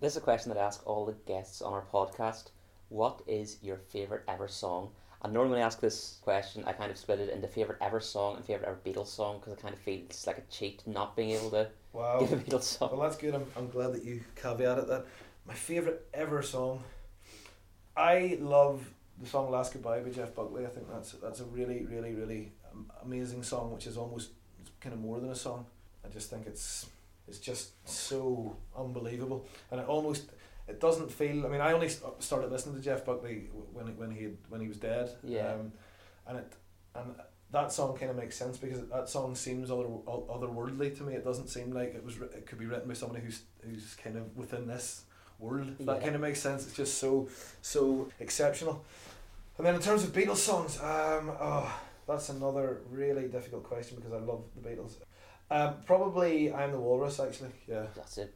This 0.00 0.12
is 0.12 0.16
a 0.16 0.20
question 0.20 0.50
that 0.50 0.58
I 0.58 0.64
ask 0.64 0.80
all 0.86 1.04
the 1.04 1.12
guests 1.26 1.60
on 1.60 1.72
our 1.72 1.84
podcast. 1.92 2.50
What 2.88 3.20
is 3.26 3.58
your 3.62 3.76
favourite 3.76 4.22
ever 4.28 4.48
song? 4.48 4.90
And 5.22 5.34
normally 5.34 5.52
when 5.56 5.62
I 5.62 5.66
ask 5.66 5.80
this 5.80 6.18
question, 6.22 6.64
I 6.66 6.72
kind 6.72 6.90
of 6.90 6.96
split 6.96 7.20
it 7.20 7.28
into 7.28 7.46
favourite 7.46 7.82
ever 7.82 8.00
song 8.00 8.36
and 8.36 8.44
favourite 8.44 8.66
ever 8.68 8.78
Beatles 8.84 9.08
song 9.08 9.38
because 9.38 9.52
I 9.52 9.60
kind 9.60 9.74
of 9.74 9.80
feel 9.80 10.00
it's 10.08 10.26
like 10.26 10.38
a 10.38 10.42
cheat 10.50 10.82
not 10.86 11.14
being 11.14 11.30
able 11.32 11.50
to 11.50 11.68
Wow. 11.92 12.20
give 12.20 12.32
a 12.32 12.36
Beatles 12.36 12.62
song. 12.62 12.90
Well, 12.92 13.02
that's 13.02 13.16
good. 13.16 13.34
I'm, 13.34 13.44
I'm 13.56 13.68
glad 13.68 13.92
that 13.92 14.02
you 14.04 14.22
caveated 14.40 14.88
that. 14.88 15.04
My 15.46 15.52
favourite 15.54 16.00
ever 16.14 16.40
song. 16.42 16.82
I 17.96 18.38
love 18.40 18.88
the 19.20 19.28
song 19.28 19.50
"Last 19.50 19.72
Goodbye" 19.74 20.00
by 20.00 20.10
Jeff 20.10 20.34
Buckley. 20.34 20.64
I 20.64 20.68
think 20.68 20.88
that's 20.90 21.12
that's 21.12 21.40
a 21.40 21.44
really, 21.44 21.84
really, 21.84 22.14
really 22.14 22.52
amazing 23.02 23.42
song, 23.42 23.72
which 23.72 23.86
is 23.86 23.96
almost 23.96 24.30
kind 24.80 24.94
of 24.94 25.00
more 25.00 25.20
than 25.20 25.30
a 25.30 25.34
song. 25.34 25.66
I 26.04 26.08
just 26.08 26.30
think 26.30 26.46
it's 26.46 26.86
it's 27.28 27.38
just 27.38 27.70
so 27.88 28.56
unbelievable, 28.76 29.46
and 29.70 29.80
it 29.80 29.86
almost 29.88 30.30
it 30.68 30.80
doesn't 30.80 31.10
feel. 31.10 31.46
I 31.46 31.48
mean, 31.48 31.60
I 31.60 31.72
only 31.72 31.88
started 32.18 32.50
listening 32.50 32.76
to 32.76 32.80
Jeff 32.82 33.04
Buckley 33.04 33.48
when 33.72 33.86
he- 33.86 33.92
when 33.92 34.10
he 34.10 34.22
had, 34.24 34.36
when 34.48 34.60
he 34.60 34.68
was 34.68 34.76
dead. 34.78 35.10
Yeah. 35.24 35.52
Um, 35.54 35.72
and 36.26 36.38
it 36.38 36.52
and 36.94 37.14
that 37.52 37.72
song 37.72 37.96
kind 37.98 38.10
of 38.10 38.16
makes 38.16 38.36
sense 38.36 38.56
because 38.58 38.86
that 38.88 39.08
song 39.08 39.34
seems 39.34 39.70
other 39.70 39.84
otherworldly 40.06 40.96
to 40.98 41.02
me. 41.02 41.14
It 41.14 41.24
doesn't 41.24 41.48
seem 41.48 41.72
like 41.72 41.94
it 41.94 42.04
was 42.04 42.16
it 42.16 42.46
could 42.46 42.58
be 42.58 42.66
written 42.66 42.88
by 42.88 42.94
somebody 42.94 43.20
who's 43.24 43.42
who's 43.64 43.94
kind 44.02 44.16
of 44.16 44.36
within 44.36 44.66
this 44.66 45.02
world. 45.38 45.68
If 45.78 45.86
That 45.86 46.02
kind 46.02 46.14
of 46.14 46.20
makes 46.20 46.40
sense. 46.40 46.66
It's 46.66 46.76
just 46.76 46.98
so 46.98 47.28
so 47.62 48.08
exceptional. 48.20 48.84
And 49.58 49.66
then 49.66 49.74
in 49.74 49.80
terms 49.82 50.04
of 50.04 50.12
Beatles 50.12 50.36
songs, 50.36 50.78
um, 50.78 51.30
oh, 51.38 51.80
that's 52.10 52.28
another 52.28 52.80
really 52.90 53.28
difficult 53.28 53.64
question 53.64 53.96
because 53.96 54.12
I 54.12 54.18
love 54.18 54.42
the 54.56 54.68
Beatles. 54.68 54.94
Um, 55.50 55.74
probably 55.86 56.52
I'm 56.52 56.72
the 56.72 56.78
Walrus 56.78 57.18
actually. 57.20 57.50
Yeah, 57.66 57.86
That's 57.96 58.18
it. 58.18 58.34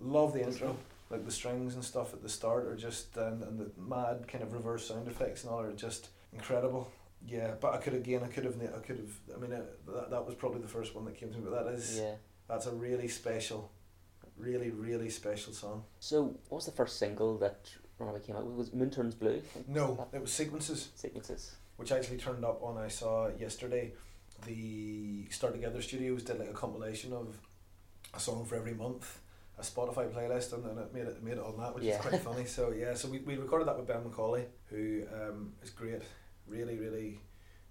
love 0.00 0.32
the 0.32 0.42
intro. 0.42 0.76
Like 1.10 1.24
the 1.26 1.32
strings 1.32 1.74
and 1.74 1.84
stuff 1.84 2.14
at 2.14 2.22
the 2.22 2.28
start 2.28 2.66
are 2.66 2.76
just 2.76 3.16
and, 3.16 3.42
and 3.42 3.58
the 3.58 3.70
mad 3.80 4.26
kind 4.26 4.42
of 4.42 4.52
reverse 4.52 4.88
sound 4.88 5.06
effects 5.08 5.44
and 5.44 5.52
all 5.52 5.60
are 5.60 5.72
just 5.72 6.08
incredible. 6.32 6.90
Yeah, 7.26 7.52
but 7.60 7.74
I 7.74 7.76
could 7.78 7.94
again 7.94 8.22
I 8.24 8.28
could 8.28 8.44
have 8.44 8.56
I 8.62 8.78
could 8.86 8.96
have 8.98 9.36
I 9.36 9.38
mean 9.38 9.52
uh, 9.52 9.62
that, 9.92 10.10
that 10.10 10.24
was 10.26 10.34
probably 10.34 10.60
the 10.62 10.68
first 10.68 10.94
one 10.94 11.04
that 11.04 11.16
came 11.16 11.30
to 11.32 11.38
me. 11.38 11.44
But 11.48 11.64
that 11.64 11.72
is 11.74 11.98
Yeah. 11.98 12.14
that's 12.48 12.66
a 12.66 12.72
really 12.72 13.08
special, 13.08 13.70
really 14.36 14.70
really 14.70 15.10
special 15.10 15.52
song. 15.52 15.84
So 16.00 16.22
what 16.48 16.56
was 16.56 16.66
the 16.66 16.72
first 16.72 16.98
single 16.98 17.36
that 17.38 17.68
Runabay 18.00 18.26
came 18.26 18.36
out 18.36 18.46
with? 18.46 18.56
Was 18.56 18.72
Moon 18.72 18.90
Turns 18.90 19.14
Blue? 19.14 19.40
No, 19.68 20.08
it 20.12 20.20
was 20.20 20.32
sequences 20.32 20.88
sequences. 20.96 21.54
Which 21.76 21.92
actually 21.92 22.18
turned 22.18 22.44
up 22.44 22.62
on 22.62 22.78
I 22.78 22.88
saw 22.88 23.28
yesterday. 23.38 23.92
The 24.46 25.26
Start 25.30 25.54
Together 25.54 25.80
Studios 25.80 26.22
did 26.22 26.38
like 26.38 26.50
a 26.50 26.52
compilation 26.52 27.12
of 27.12 27.36
a 28.14 28.20
song 28.20 28.44
for 28.44 28.56
every 28.56 28.74
month, 28.74 29.20
a 29.58 29.62
Spotify 29.62 30.10
playlist, 30.12 30.52
and, 30.52 30.64
then 30.64 30.78
it 30.78 30.92
made 30.92 31.04
it 31.06 31.22
made 31.22 31.34
it 31.34 31.38
on 31.40 31.56
that, 31.58 31.74
which 31.74 31.84
Yeah. 31.84 31.96
is 31.96 32.00
quite 32.00 32.20
funny. 32.20 32.44
So 32.44 32.70
yeah, 32.76 32.94
so 32.94 33.08
we, 33.08 33.18
we 33.20 33.36
recorded 33.36 33.68
that 33.68 33.76
with 33.76 33.86
Ben 33.86 34.02
McCauley, 34.02 34.44
who 34.66 35.04
um, 35.12 35.52
is 35.62 35.70
great, 35.70 36.02
really 36.46 36.78
really 36.78 37.20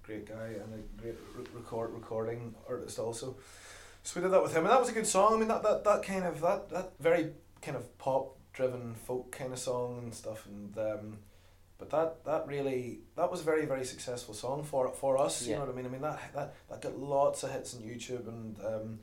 great 0.04 0.28
guy 0.28 0.48
and 0.62 0.74
a 0.74 1.02
great 1.02 1.16
re- 1.36 1.46
record 1.54 1.94
recording 1.94 2.54
artist 2.68 3.00
also. 3.00 3.38
So 4.04 4.20
we 4.20 4.24
did 4.24 4.34
that 4.34 4.44
with 4.44 4.52
him, 4.54 4.64
and 4.64 4.70
that 4.72 4.80
was 4.80 4.90
a 4.90 4.94
good 4.94 5.08
song. 5.08 5.36
I 5.36 5.38
mean 5.38 5.48
that 5.48 5.64
that, 5.64 5.84
that 5.84 6.04
kind 6.04 6.26
of 6.26 6.42
that 6.42 6.70
that 6.70 6.94
very 7.00 7.32
kind 7.62 7.78
of 7.78 7.98
pop 7.98 8.36
driven 8.54 8.96
folk 8.96 9.32
kind 9.32 9.54
of 9.54 9.60
song 9.60 10.00
and 10.04 10.14
stuff, 10.14 10.46
and 10.46 10.78
um, 10.78 11.18
but 11.90 11.90
that 12.24 12.26
that 12.26 12.48
really 12.48 13.00
that 13.16 13.30
was 13.32 13.42
a 13.42 13.44
very 13.44 13.66
very 13.66 13.86
successful 13.86 14.34
song 14.34 14.64
for 14.64 14.90
for 14.94 15.18
us. 15.18 15.42
You 15.46 15.52
Yeah. 15.52 15.60
know 15.60 15.66
what 15.66 15.74
I 15.74 15.76
mean? 15.78 15.86
I 15.86 15.90
mean 15.90 16.02
that 16.02 16.20
that 16.34 16.54
that 16.70 16.82
got 16.82 16.98
lots 16.98 17.44
of 17.44 17.52
hits 17.52 17.76
on 17.76 17.82
YouTube, 17.82 18.28
and 18.28 18.58
um, 18.66 19.00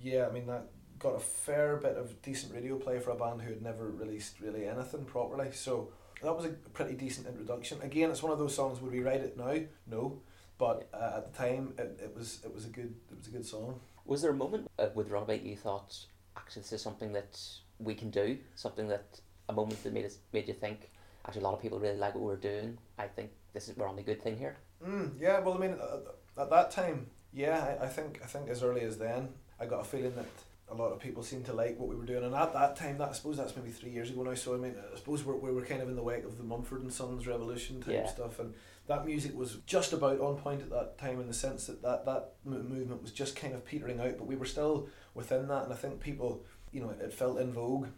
yeah, 0.00 0.26
I 0.26 0.32
mean 0.32 0.46
that 0.46 0.68
got 0.98 1.14
a 1.16 1.20
fair 1.20 1.76
bit 1.78 1.96
of 1.96 2.22
decent 2.22 2.54
radio 2.54 2.76
play 2.78 2.98
for 3.00 3.10
a 3.10 3.16
band 3.16 3.42
who 3.42 3.50
had 3.50 3.62
never 3.62 3.90
released 3.90 4.40
really 4.40 4.66
anything 4.68 5.04
properly. 5.04 5.50
So 5.52 5.92
that 6.22 6.34
was 6.36 6.44
a 6.44 6.50
pretty 6.50 6.94
decent 6.94 7.26
introduction. 7.26 7.80
Again, 7.82 8.10
it's 8.10 8.22
one 8.22 8.32
of 8.32 8.38
those 8.38 8.54
songs. 8.54 8.80
Would 8.80 8.92
we 8.92 9.00
write 9.00 9.20
it 9.20 9.36
now? 9.36 9.56
No, 9.86 10.20
but 10.58 10.88
uh, 10.94 11.14
at 11.16 11.32
the 11.32 11.36
time, 11.38 11.74
it, 11.78 12.00
it 12.02 12.14
was 12.16 12.40
it 12.44 12.54
was 12.54 12.64
a 12.64 12.68
good 12.70 12.94
it 13.10 13.18
was 13.18 13.26
a 13.26 13.30
good 13.30 13.46
song. 13.46 13.80
Was 14.04 14.22
there 14.22 14.30
a 14.30 14.34
moment 14.34 14.68
uh, 14.78 14.88
with 14.94 15.10
Runabay 15.10 15.44
you 15.44 15.56
thought, 15.56 16.06
actually, 16.36 16.62
this 16.62 16.72
is 16.72 16.82
something 16.82 17.12
that 17.12 17.38
we 17.78 17.94
can 17.94 18.10
do? 18.10 18.38
Something 18.54 18.88
that 18.88 19.20
a 19.48 19.52
moment 19.52 19.82
that 19.82 19.92
made 19.92 20.04
us 20.04 20.18
made 20.32 20.46
you 20.48 20.54
think, 20.54 20.90
actually, 21.26 21.42
a 21.42 21.44
lot 21.44 21.54
of 21.54 21.60
people 21.62 21.78
really 21.78 21.98
like 21.98 22.14
what 22.14 22.24
we're 22.24 22.36
doing. 22.36 22.78
I 22.98 23.06
think 23.06 23.30
this 23.52 23.68
is 23.68 23.76
we're 23.76 23.88
on 23.88 23.96
the 23.96 24.02
good 24.02 24.22
thing 24.22 24.36
here. 24.36 24.56
Mm, 24.86 25.12
yeah, 25.20 25.40
well, 25.40 25.54
I 25.54 25.58
mean, 25.58 25.76
uh, 25.80 26.40
at 26.42 26.50
that 26.50 26.70
time, 26.70 27.06
yeah, 27.32 27.76
I, 27.80 27.84
I 27.84 27.88
think 27.88 28.20
I 28.22 28.26
think 28.26 28.48
as 28.48 28.62
early 28.62 28.82
as 28.82 28.98
then, 28.98 29.28
I 29.60 29.66
got 29.66 29.80
a 29.80 29.84
feeling 29.84 30.14
that 30.16 30.26
a 30.68 30.74
lot 30.74 30.90
of 30.92 30.98
people 31.00 31.22
seemed 31.22 31.44
to 31.46 31.52
like 31.52 31.78
what 31.78 31.88
we 31.88 31.94
were 31.96 32.06
doing, 32.06 32.24
and 32.24 32.34
at 32.34 32.52
that 32.54 32.76
time, 32.76 32.98
that 32.98 33.10
I 33.10 33.12
suppose 33.12 33.36
that's 33.36 33.54
maybe 33.56 33.70
three 33.70 33.90
years 33.90 34.10
ago 34.10 34.22
now. 34.22 34.34
So 34.34 34.54
I 34.54 34.58
mean, 34.58 34.74
I 34.92 34.96
suppose 34.96 35.22
we're, 35.24 35.36
we 35.36 35.52
were 35.52 35.64
kind 35.64 35.82
of 35.82 35.88
in 35.88 35.96
the 35.96 36.02
wake 36.02 36.24
of 36.24 36.38
the 36.38 36.44
Mumford 36.44 36.82
and 36.82 36.92
Sons 36.92 37.26
Revolution 37.26 37.80
type 37.82 37.94
Yeah. 37.94 38.06
stuff, 38.06 38.38
and 38.40 38.54
that 38.88 39.06
music 39.06 39.36
was 39.36 39.58
just 39.66 39.92
about 39.92 40.18
on 40.20 40.36
point 40.36 40.62
at 40.62 40.70
that 40.70 40.98
time 40.98 41.20
in 41.20 41.28
the 41.28 41.34
sense 41.34 41.66
that 41.66 41.82
that 41.82 42.04
that 42.06 42.32
movement 42.44 43.02
was 43.02 43.12
just 43.12 43.36
kind 43.36 43.54
of 43.54 43.64
petering 43.64 44.00
out, 44.00 44.16
but 44.18 44.26
we 44.26 44.34
were 44.36 44.46
still 44.46 44.88
within 45.14 45.46
that, 45.48 45.64
and 45.64 45.72
I 45.72 45.76
think 45.76 46.00
people, 46.00 46.44
you 46.72 46.80
know, 46.80 46.90
it 46.90 47.12
felt 47.12 47.38
in 47.38 47.52
vogue. 47.52 47.88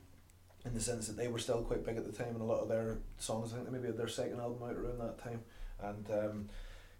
In 0.65 0.73
the 0.73 0.81
sense 0.81 1.07
that 1.09 1.17
they 1.17 1.29
were 1.29 1.39
still 1.39 1.63
quite 1.63 1.85
big 1.85 1.99
at 1.99 2.07
the 2.07 2.13
time, 2.13 2.35
and 2.35 2.41
a 2.41 2.45
lot 2.45 2.61
of 2.61 2.69
their 2.69 2.99
songs, 3.19 3.53
I 3.53 3.57
think 3.57 3.67
they 3.67 3.73
maybe 3.73 3.89
had 3.89 3.99
their 3.99 4.09
second 4.09 4.41
album 4.41 4.67
out 4.67 4.77
around 4.77 4.99
that 4.99 5.19
time, 5.19 5.43
and 5.83 6.11
um, 6.11 6.49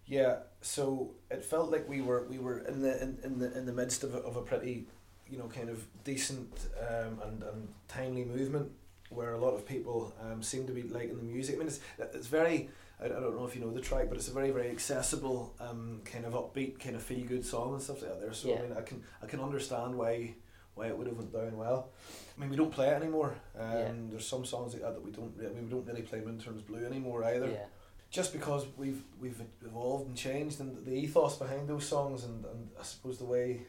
yeah, 0.07 0.37
so 0.61 1.13
it 1.31 1.45
felt 1.45 1.71
like 1.71 1.89
we 1.89 2.01
were 2.03 2.27
we 2.29 2.39
were 2.39 2.59
in 2.59 2.83
the 2.83 3.03
in, 3.03 3.19
in 3.25 3.39
the 3.39 3.57
in 3.57 3.65
the 3.67 3.73
midst 3.73 4.05
of 4.05 4.15
a, 4.15 4.19
of 4.19 4.37
a 4.37 4.43
pretty, 4.43 4.87
you 5.31 5.39
know, 5.39 5.49
kind 5.49 5.71
of 5.71 5.83
decent 6.05 6.69
um, 6.79 7.21
and 7.25 7.43
and 7.43 7.69
timely 7.89 8.25
movement 8.25 8.71
where 9.11 9.33
a 9.33 9.39
lot 9.39 9.55
of 9.55 9.67
people 9.67 10.13
um, 10.21 10.43
seem 10.43 10.67
to 10.67 10.73
be 10.73 10.83
liking 10.83 11.17
the 11.17 11.23
music. 11.23 11.55
I 11.55 11.59
mean, 11.59 11.69
it's 11.69 11.81
it's 11.99 12.27
very. 12.27 12.69
I, 13.01 13.07
I 13.07 13.09
don't 13.09 13.35
know 13.35 13.47
if 13.47 13.55
you 13.55 13.63
know 13.63 13.73
the 13.73 13.81
track, 13.81 14.09
but 14.09 14.19
it's 14.19 14.29
a 14.29 14.33
very 14.33 14.51
very 14.51 14.71
accessible 14.71 15.55
um, 15.59 16.03
kind 16.05 16.27
of 16.27 16.35
upbeat 16.35 16.79
kind 16.79 16.97
of 16.97 17.03
feel 17.03 17.25
good 17.27 17.45
song 17.45 17.73
and 17.75 17.83
stuff 17.83 18.03
like 18.03 18.11
that. 18.11 18.21
There, 18.21 18.33
so 18.35 18.49
Yeah. 18.49 18.57
I 18.57 18.63
mean, 18.63 18.73
I 18.77 18.83
can 18.83 19.03
I 19.23 19.27
can 19.27 19.41
understand 19.41 19.95
why 19.95 20.35
why 20.75 20.89
it 20.89 20.99
would 20.99 21.07
have 21.07 21.17
went 21.17 21.33
down 21.33 21.57
well. 21.57 21.91
I 22.37 22.41
mean, 22.41 22.51
we 22.51 22.57
don't 22.57 22.73
play 22.73 22.89
it 22.89 22.95
anymore. 22.95 23.37
Um, 23.59 23.71
Yeah. 23.71 23.93
There's 24.11 24.27
some 24.27 24.45
songs 24.45 24.73
like 24.73 24.83
that 24.83 24.95
that 24.95 25.05
we 25.05 25.13
don't. 25.13 25.33
I 25.39 25.49
mean, 25.55 25.65
we 25.65 25.71
don't 25.71 25.87
really 25.87 26.03
play 26.03 26.21
Moon 26.21 26.39
Turns 26.39 26.63
Blue 26.63 26.85
anymore 26.85 27.25
either 27.25 27.49
Yeah, 27.49 27.67
just 28.11 28.33
because 28.33 28.67
we've 28.77 29.03
we've 29.21 29.41
evolved 29.65 30.09
and 30.09 30.17
changed 30.17 30.61
and 30.61 30.85
the 30.85 30.93
ethos 30.93 31.37
behind 31.37 31.69
those 31.69 31.87
songs 31.87 32.25
and, 32.25 32.45
and 32.45 32.71
I 32.79 32.83
suppose 32.83 33.19
the 33.19 33.25
way 33.25 33.67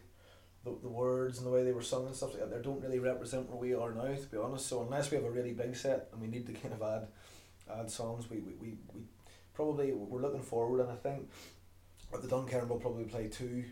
the, 0.64 0.76
the 0.82 0.90
words 0.90 1.38
and 1.38 1.46
the 1.48 1.52
way 1.52 1.64
they 1.64 1.72
were 1.72 1.82
sung 1.84 2.08
and 2.08 2.16
stuff 2.16 2.32
like 2.34 2.42
that 2.42 2.52
they 2.56 2.62
don't 2.62 2.82
really 2.82 2.98
represent 3.00 3.48
where 3.50 3.58
we 3.58 3.74
are 3.76 3.92
now 3.94 4.14
to 4.16 4.28
be 4.32 4.38
honest 4.38 4.68
so 4.68 4.82
unless 4.82 5.12
we 5.12 5.18
have 5.18 5.26
a 5.26 5.30
really 5.30 5.54
big 5.54 5.76
set 5.76 6.10
and 6.12 6.20
we 6.22 6.28
need 6.28 6.46
to 6.48 6.54
kind 6.54 6.74
of 6.74 6.82
add 6.82 7.08
add 7.80 7.90
songs 7.90 8.30
we, 8.30 8.38
we, 8.40 8.54
we, 8.62 8.70
we 8.94 9.02
probably 9.54 9.94
we're 9.94 10.22
looking 10.22 10.42
forward 10.42 10.82
and 10.82 10.92
I 10.92 10.96
think 10.96 11.30
at 12.14 12.22
the 12.22 12.28
Duncairn 12.28 12.68
we'll 12.68 12.80
probably 12.80 13.06
play 13.06 13.28
two 13.28 13.64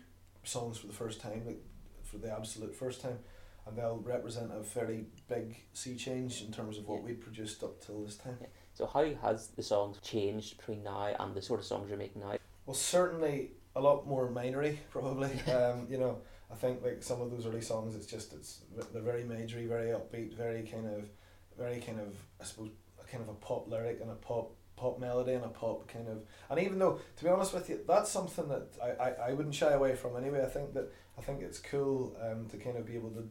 songs 0.44 0.78
for 0.78 0.86
the 0.86 0.92
first 0.92 1.20
time 1.20 1.42
like 1.46 1.60
for 2.04 2.18
the 2.18 2.30
absolute 2.32 2.74
first 2.74 3.00
time 3.00 3.18
and 3.66 3.76
they'll 3.76 3.98
represent 3.98 4.52
a 4.52 4.62
fairly 4.62 5.06
big 5.28 5.56
sea 5.72 5.96
change 5.96 6.42
in 6.42 6.52
terms 6.52 6.78
of 6.78 6.86
what 6.86 6.98
Yeah. 7.00 7.06
we'd 7.06 7.20
produced 7.20 7.62
up 7.62 7.80
till 7.80 8.02
this 8.04 8.16
time 8.16 8.38
So 8.74 8.86
how 8.86 9.04
has 9.22 9.48
the 9.48 9.62
songs 9.62 9.98
changed 10.02 10.56
between 10.58 10.82
now 10.82 11.14
and 11.18 11.34
the 11.34 11.42
sort 11.42 11.60
of 11.60 11.66
songs 11.66 11.88
you're 11.88 11.98
making 11.98 12.22
now? 12.22 12.36
Well, 12.66 12.74
certainly 12.74 13.52
a 13.76 13.80
lot 13.80 14.06
more 14.06 14.28
minery, 14.30 14.80
probably. 14.90 15.30
um, 15.52 15.86
you 15.88 15.98
know, 15.98 16.18
I 16.50 16.54
think 16.56 16.82
like 16.82 17.02
some 17.02 17.20
of 17.20 17.30
those 17.30 17.46
early 17.46 17.60
songs, 17.60 17.94
it's 17.94 18.06
just 18.06 18.32
it's 18.32 18.62
they're 18.92 19.02
very 19.02 19.24
majory, 19.24 19.66
very 19.66 19.88
upbeat, 19.90 20.34
very 20.34 20.62
kind 20.62 20.86
of, 20.86 21.08
very 21.56 21.80
kind 21.80 22.00
of 22.00 22.16
I 22.40 22.44
suppose 22.44 22.70
kind 23.10 23.22
of 23.22 23.28
a 23.28 23.34
pop 23.34 23.68
lyric 23.68 24.00
and 24.00 24.10
a 24.10 24.14
pop 24.14 24.50
pop 24.76 24.98
melody 24.98 25.34
and 25.34 25.44
a 25.44 25.48
pop 25.48 25.86
kind 25.86 26.08
of 26.08 26.24
and 26.50 26.58
even 26.58 26.80
though 26.80 26.98
to 27.16 27.22
be 27.22 27.30
honest 27.30 27.54
with 27.54 27.68
you 27.70 27.78
that's 27.86 28.10
something 28.10 28.48
that 28.48 28.66
I, 28.82 29.04
I, 29.04 29.10
I 29.28 29.32
wouldn't 29.32 29.54
shy 29.54 29.70
away 29.70 29.94
from 29.94 30.16
anyway 30.16 30.42
I 30.42 30.48
think 30.48 30.74
that 30.74 30.90
I 31.16 31.22
think 31.22 31.42
it's 31.42 31.60
cool 31.60 32.16
um, 32.20 32.46
to 32.48 32.56
kind 32.56 32.76
of 32.76 32.84
be 32.84 32.96
able 32.96 33.10
to 33.10 33.28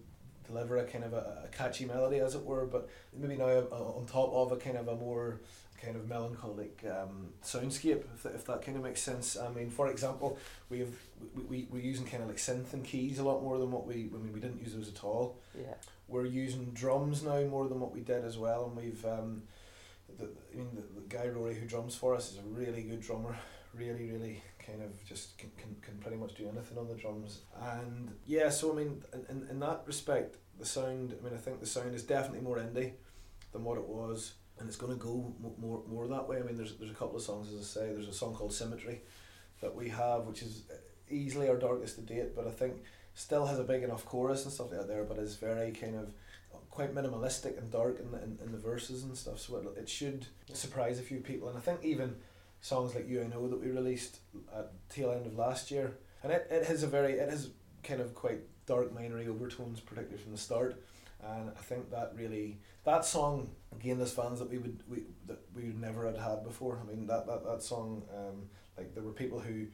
deliver 0.48 0.78
a 0.78 0.84
kind 0.86 1.04
of 1.04 1.14
a, 1.14 1.44
a 1.46 1.48
catchy 1.56 1.86
melody 1.86 2.20
as 2.20 2.36
it 2.36 2.44
were 2.44 2.66
but 2.66 2.90
maybe 3.16 3.36
now 3.36 3.46
uh, 3.46 3.98
on 3.98 4.06
top 4.06 4.32
of 4.34 4.52
a 4.52 4.58
kind 4.58 4.78
of 4.78 4.88
a 4.88 4.96
more 4.96 5.40
kind 5.84 5.96
of 5.98 6.08
melancholic 6.08 6.84
um, 6.90 7.30
soundscape 7.44 8.04
if 8.14 8.24
that, 8.24 8.36
if 8.36 8.46
that 8.46 8.62
kind 8.62 8.78
of 8.78 8.84
makes 8.84 9.02
sense. 9.02 9.38
I 9.38 9.50
mean 9.50 9.70
for 9.70 9.90
example 9.90 10.38
we've 10.70 10.98
we, 11.36 11.44
we, 11.44 11.68
we're 11.70 11.84
using 11.84 12.06
kind 12.06 12.24
of 12.24 12.30
like 12.30 12.38
synth 12.38 12.74
and 12.74 12.84
keys 12.84 13.20
a 13.20 13.24
lot 13.24 13.44
more 13.44 13.58
than 13.58 13.72
what 13.72 13.86
we 13.86 14.10
I 14.14 14.18
mean 14.18 14.32
we 14.34 14.40
didn't 14.40 14.62
use 14.62 14.74
those 14.74 14.90
at 14.90 15.04
all. 15.04 15.40
Yeah, 15.58 15.74
we're 16.08 16.26
using 16.26 16.72
drums 16.74 17.24
now 17.24 17.42
more 17.44 17.68
than 17.68 17.80
what 17.80 17.94
we 17.94 18.02
did 18.02 18.24
as 18.24 18.38
well, 18.38 18.66
and 18.66 18.78
we've 18.78 19.06
um, 19.06 19.44
the, 20.18 20.30
I 20.54 20.58
mean 20.58 20.70
the, 20.74 21.02
the 21.02 21.08
guy 21.08 21.28
Rory 21.28 21.56
who 21.56 21.66
drums 21.66 21.96
for 21.96 22.16
us 22.16 22.32
is 22.32 22.38
a 22.38 22.44
really 22.44 22.84
good 22.84 23.02
drummer, 23.02 23.36
really 23.74 24.10
really 24.10 24.42
kind 24.66 24.82
of 24.82 25.04
just 25.06 25.38
can, 25.38 25.52
can, 25.58 25.76
can 25.82 25.98
pretty 26.00 26.18
much 26.18 26.36
do 26.36 26.48
anything 26.48 26.78
on 26.78 26.88
the 26.88 26.96
drums, 26.96 27.42
and 27.62 28.12
yeah, 28.26 28.50
so 28.50 28.72
I 28.72 28.76
mean 28.76 29.04
in, 29.14 29.26
in, 29.30 29.48
in 29.50 29.60
that 29.60 29.84
respect 29.86 30.38
the 30.60 30.66
sound, 30.66 31.16
I 31.20 31.24
mean 31.24 31.34
I 31.34 31.38
think 31.38 31.60
the 31.60 31.66
sound 31.66 31.96
is 31.96 32.04
definitely 32.04 32.42
more 32.42 32.58
indie 32.58 32.94
than 33.52 33.64
what 33.64 33.78
it 33.78 33.88
was, 33.88 34.34
and 34.60 34.68
it's 34.68 34.78
going 34.78 34.94
to 34.94 35.00
go 35.00 35.34
mo- 35.42 35.56
more 35.60 35.84
more 35.88 36.08
that 36.08 36.28
way. 36.28 36.38
I 36.40 36.44
mean 36.44 36.58
there's 36.58 36.76
there's 36.76 36.92
a 36.92 36.96
couple 36.96 37.16
of 37.16 37.24
songs 37.24 37.52
as 37.54 37.60
I 37.60 37.64
say, 37.64 37.94
there's 37.94 38.08
a 38.08 38.14
song 38.14 38.34
called 38.34 38.54
Symmetry 38.54 39.02
that 39.62 39.74
we 39.74 39.90
have, 39.90 40.26
which 40.26 40.42
is 40.42 40.64
easily 41.10 41.50
our 41.50 41.58
darkest 41.58 41.96
to 41.96 42.02
date, 42.02 42.36
but 42.36 42.48
I 42.48 42.52
think 42.52 42.76
still 43.16 43.46
has 43.46 43.60
a 43.60 43.64
big 43.64 43.84
enough 43.84 44.06
chorus 44.06 44.44
and 44.44 44.54
stuff 44.54 44.72
like 44.72 44.88
there, 44.88 45.04
but 45.04 45.18
is 45.18 45.36
very 45.36 45.72
kind 45.72 45.96
of 45.96 46.14
quite 46.70 46.94
minimalistic 46.94 47.58
and 47.58 47.72
dark 47.72 48.00
in 48.00 48.12
the, 48.12 48.18
in, 48.24 48.40
in 48.44 48.52
the 48.52 48.58
verses 48.58 49.04
and 49.04 49.16
stuff. 49.16 49.40
So 49.40 49.58
it, 49.58 49.82
it 49.82 49.90
should 49.90 50.26
surprise 50.54 51.00
a 51.00 51.04
few 51.04 51.20
people, 51.20 51.50
and 51.50 51.58
I 51.58 51.62
think 51.62 51.84
even 51.84 52.16
songs 52.64 52.96
like 52.96 53.10
You 53.10 53.22
I 53.22 53.28
Know 53.28 53.48
that 53.50 53.62
we 53.62 53.70
released 53.70 54.20
at 54.58 54.72
tail 54.90 55.12
end 55.12 55.28
of 55.28 55.38
last 55.38 55.70
year, 55.70 55.98
and 56.24 56.32
it, 56.32 56.48
it 56.50 56.66
has 56.66 56.82
a 56.82 56.88
very 56.88 57.14
it 57.14 57.30
has 57.30 57.52
kind 57.84 58.02
of 58.02 58.16
quite 58.16 58.40
dark 58.66 58.96
minery 58.96 59.28
overtones, 59.28 59.80
particularly 59.80 60.24
from 60.24 60.32
the 60.32 60.38
start. 60.38 60.82
And 61.22 61.52
I 61.58 61.62
think 61.62 61.92
that 61.92 62.14
really 62.16 62.58
that 62.86 63.06
song 63.06 63.50
gained 63.82 64.02
us 64.02 64.14
fans 64.14 64.40
that 64.40 64.50
we 64.50 64.58
would 64.58 64.82
we 64.90 65.04
that 65.28 65.42
we 65.54 65.64
would 65.64 65.80
never 65.80 66.06
had 66.06 66.18
had 66.18 66.44
before. 66.44 66.80
I 66.82 66.90
mean 66.90 67.06
that 67.08 67.28
that, 67.28 67.46
that 67.46 67.62
song 67.62 68.04
um, 68.18 68.50
like 68.78 68.96
there 68.96 69.04
were 69.04 69.12
people 69.12 69.40
who 69.40 69.68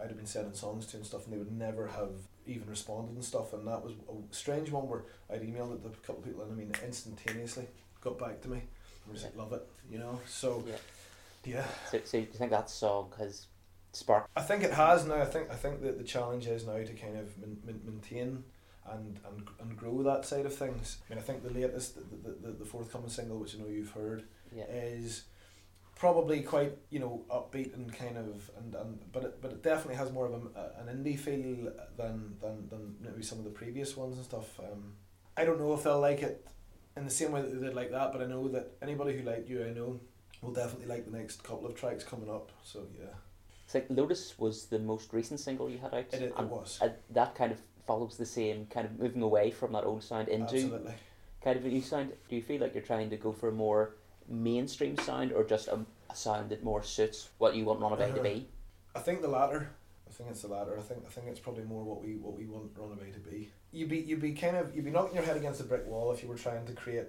I'd 0.00 0.08
have 0.08 0.16
been 0.16 0.26
sending 0.26 0.54
songs 0.54 0.86
to 0.86 0.98
and 0.98 1.06
stuff, 1.06 1.24
and 1.24 1.34
they 1.34 1.38
would 1.38 1.52
never 1.52 1.88
have 1.88 2.12
even 2.46 2.68
responded 2.68 3.14
and 3.14 3.24
stuff. 3.24 3.54
And 3.54 3.66
that 3.66 3.82
was 3.82 3.94
a 4.08 4.34
strange 4.34 4.70
one 4.70 4.88
where 4.88 5.02
I'd 5.28 5.42
emailed 5.42 5.74
it 5.74 5.82
to 5.82 5.88
a 5.88 6.06
couple 6.06 6.18
of 6.18 6.24
people, 6.24 6.42
and 6.42 6.52
I 6.52 6.54
mean 6.54 6.72
instantaneously 6.84 7.66
got 8.00 8.18
back 8.20 8.40
to 8.42 8.48
me. 8.48 8.58
and 9.04 9.12
was 9.12 9.24
like, 9.24 9.36
love 9.36 9.52
it, 9.52 9.66
you 9.90 9.98
know. 9.98 10.20
So 10.28 10.62
yeah. 10.68 10.76
Yeah, 11.46 11.66
So, 11.84 12.00
so 12.04 12.18
do 12.18 12.26
you 12.26 12.32
think 12.38 12.50
that 12.50 12.70
song 12.70 13.12
has 13.18 13.46
sparked? 13.92 14.28
I 14.36 14.42
think 14.42 14.62
it 14.62 14.72
has 14.72 15.06
now. 15.06 15.16
I 15.20 15.24
think 15.24 15.50
I 15.50 15.54
think 15.54 15.82
that 15.82 15.98
the 15.98 16.04
challenge 16.04 16.46
is 16.46 16.66
now 16.66 16.76
to 16.76 16.92
kind 16.94 17.16
of 17.16 17.36
min- 17.38 17.80
maintain 17.84 18.44
and, 18.86 19.18
and 19.26 19.48
and 19.60 19.76
grow 19.76 20.02
that 20.02 20.24
side 20.26 20.46
of 20.46 20.54
things. 20.54 20.98
I 21.08 21.14
mean, 21.14 21.18
I 21.18 21.22
think 21.22 21.42
the 21.42 21.50
latest, 21.52 21.96
the, 21.96 22.02
the, 22.28 22.36
the, 22.48 22.52
the 22.58 22.64
forthcoming 22.64 23.08
single, 23.08 23.38
which 23.38 23.54
I 23.54 23.58
know 23.58 23.68
you've 23.68 23.90
heard, 23.92 24.24
Yeah, 24.52 24.64
is 24.70 25.24
probably 25.94 26.42
quite 26.42 26.76
you 26.90 26.98
know 27.00 27.24
upbeat 27.30 27.74
and 27.74 27.92
kind 27.92 28.18
of 28.18 28.50
and, 28.58 28.74
and 28.74 29.12
but 29.12 29.24
it, 29.24 29.42
but 29.42 29.50
it 29.52 29.62
definitely 29.62 29.96
has 29.96 30.12
more 30.12 30.26
of 30.26 30.34
a, 30.34 30.72
an 30.80 30.88
indie 30.94 31.18
feel 31.18 31.72
than, 31.96 32.36
than 32.40 32.68
than 32.68 32.96
maybe 33.00 33.22
some 33.22 33.38
of 33.38 33.44
the 33.44 33.50
previous 33.50 33.96
ones 33.96 34.16
and 34.16 34.24
stuff. 34.24 34.60
Um, 34.60 34.94
I 35.36 35.44
don't 35.44 35.58
know 35.58 35.72
if 35.74 35.82
they'll 35.84 36.00
like 36.00 36.22
it 36.22 36.46
in 36.96 37.04
the 37.04 37.10
same 37.10 37.32
way 37.32 37.42
that 37.42 37.52
they 37.54 37.66
did 37.66 37.74
like 37.74 37.90
that, 37.92 38.12
but 38.12 38.22
I 38.22 38.26
know 38.26 38.48
that 38.48 38.72
anybody 38.82 39.16
who 39.16 39.22
liked 39.22 39.48
you, 39.48 39.64
I 39.64 39.70
know, 39.70 40.00
will 40.46 40.52
definitely 40.54 40.86
like 40.86 41.10
the 41.10 41.16
next 41.16 41.42
couple 41.42 41.66
of 41.66 41.74
tracks 41.74 42.04
coming 42.04 42.30
up. 42.30 42.52
So 42.62 42.86
yeah, 42.98 43.06
it's 43.64 43.74
like 43.74 43.86
Lotus 43.90 44.38
was 44.38 44.66
the 44.66 44.78
most 44.78 45.12
recent 45.12 45.40
single 45.40 45.68
you 45.68 45.78
had 45.78 45.92
out, 45.92 46.00
it, 46.12 46.14
it, 46.14 46.22
it 46.22 46.32
and 46.36 46.50
was 46.50 46.78
uh, 46.80 46.88
that 47.10 47.34
kind 47.34 47.52
of 47.52 47.58
follows 47.86 48.16
the 48.16 48.26
same 48.26 48.66
kind 48.66 48.86
of 48.86 48.98
moving 48.98 49.22
away 49.22 49.50
from 49.50 49.72
that 49.72 49.84
old 49.84 50.02
sound 50.02 50.28
into 50.28 50.54
absolutely. 50.56 50.94
kind 51.42 51.58
of 51.58 51.64
a 51.64 51.68
new 51.68 51.82
sound. 51.82 52.12
Do 52.28 52.36
you 52.36 52.42
feel 52.42 52.60
like 52.60 52.74
you're 52.74 52.82
trying 52.82 53.10
to 53.10 53.16
go 53.16 53.32
for 53.32 53.48
a 53.48 53.52
more 53.52 53.96
mainstream 54.28 54.96
sound, 54.98 55.32
or 55.32 55.44
just 55.44 55.68
a, 55.68 55.78
a 56.10 56.14
sound 56.16 56.50
that 56.50 56.64
more 56.64 56.82
suits 56.82 57.28
what 57.38 57.54
you 57.54 57.64
want 57.64 57.80
Runabay 57.80 58.08
to 58.14 58.20
Uh-huh. 58.20 58.22
be? 58.22 58.48
I 58.94 59.00
think 59.00 59.20
the 59.22 59.28
latter. 59.28 59.70
I 60.08 60.12
think 60.12 60.30
it's 60.30 60.42
the 60.42 60.48
latter. 60.48 60.78
I 60.78 60.82
think 60.82 61.04
I 61.06 61.10
think 61.10 61.26
it's 61.26 61.40
probably 61.40 61.64
more 61.64 61.84
what 61.84 62.02
we 62.02 62.16
what 62.16 62.34
we 62.36 62.46
want 62.46 62.74
Runabay 62.74 63.12
to 63.12 63.20
be. 63.20 63.50
You'd 63.72 63.88
be 63.88 63.98
you'd 63.98 64.20
be 64.20 64.32
kind 64.32 64.56
of 64.56 64.74
you'd 64.74 64.84
be 64.84 64.90
knocking 64.90 65.16
your 65.16 65.24
head 65.24 65.36
against 65.36 65.60
a 65.60 65.64
brick 65.64 65.86
wall 65.86 66.12
if 66.12 66.22
you 66.22 66.28
were 66.28 66.36
trying 66.36 66.64
to 66.66 66.72
create 66.72 67.06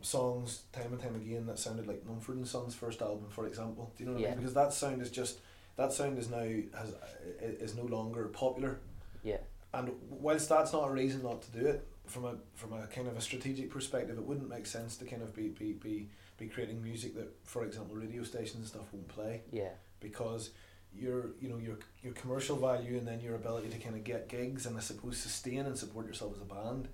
songs 0.00 0.62
time 0.72 0.92
and 0.92 1.00
time 1.00 1.16
again 1.16 1.46
that 1.46 1.58
sounded 1.58 1.86
like 1.86 2.06
Mumford 2.06 2.36
and 2.36 2.46
Sons' 2.46 2.74
first 2.74 3.02
album, 3.02 3.26
for 3.28 3.46
example. 3.46 3.92
Do 3.96 4.04
you 4.04 4.10
know 4.10 4.16
what 4.16 4.24
I 4.24 4.28
mean? 4.30 4.38
Because 4.38 4.54
that 4.54 4.72
sound 4.72 5.02
is 5.02 5.10
just 5.10 5.40
that 5.76 5.92
sound 5.92 6.18
is 6.18 6.30
now 6.30 6.38
has 6.38 6.94
is 7.40 7.76
no 7.76 7.84
longer 7.84 8.26
popular. 8.26 8.78
Yeah, 9.22 9.38
And 9.74 9.90
whilst 10.10 10.48
that's 10.48 10.72
not 10.72 10.88
a 10.88 10.92
reason 10.92 11.22
not 11.22 11.42
to 11.42 11.50
do 11.50 11.66
it, 11.66 11.86
from 12.06 12.24
a 12.24 12.36
from 12.54 12.72
a 12.72 12.86
kind 12.86 13.08
of 13.08 13.16
a 13.16 13.20
strategic 13.20 13.70
perspective, 13.70 14.16
it 14.18 14.24
wouldn't 14.24 14.48
make 14.48 14.66
sense 14.66 14.96
to 14.98 15.04
kind 15.04 15.22
of 15.22 15.34
be 15.34 15.48
be, 15.48 15.72
be, 15.72 16.08
be 16.38 16.46
creating 16.46 16.82
music 16.82 17.14
that, 17.16 17.28
for 17.44 17.64
example, 17.64 17.96
radio 17.96 18.22
stations 18.22 18.56
and 18.56 18.66
stuff 18.66 18.92
won't 18.92 19.08
play 19.08 19.42
yeah, 19.52 19.70
because 20.00 20.50
your 20.94 21.30
you 21.40 21.48
know 21.48 21.58
your 21.58 21.78
your 22.02 22.12
commercial 22.14 22.56
value 22.56 22.96
and 22.96 23.06
then 23.06 23.20
your 23.20 23.34
ability 23.34 23.68
to 23.68 23.78
kind 23.78 23.94
of 23.94 24.04
get 24.04 24.28
gigs 24.28 24.66
and 24.66 24.76
I 24.76 24.80
suppose 24.80 25.18
sustain 25.18 25.66
and 25.66 25.76
support 25.76 26.06
yourself 26.06 26.34
as 26.34 26.40
a 26.40 26.44
band 26.44 26.88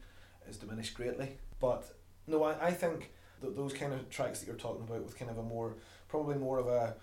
is 0.48 0.56
diminished 0.56 0.94
greatly. 0.94 1.36
But 1.60 1.84
no, 2.26 2.42
I, 2.42 2.66
I 2.68 2.70
think 2.72 3.12
th- 3.40 3.54
those 3.56 3.72
kind 3.72 3.92
of 3.92 4.08
tracks 4.10 4.40
that 4.40 4.46
you're 4.46 4.56
talking 4.56 4.84
about 4.84 5.02
with 5.04 5.18
kind 5.18 5.30
of 5.30 5.38
a 5.38 5.42
more 5.42 5.74
probably 6.08 6.36
more 6.36 6.58
of 6.58 6.66
a 6.68 6.94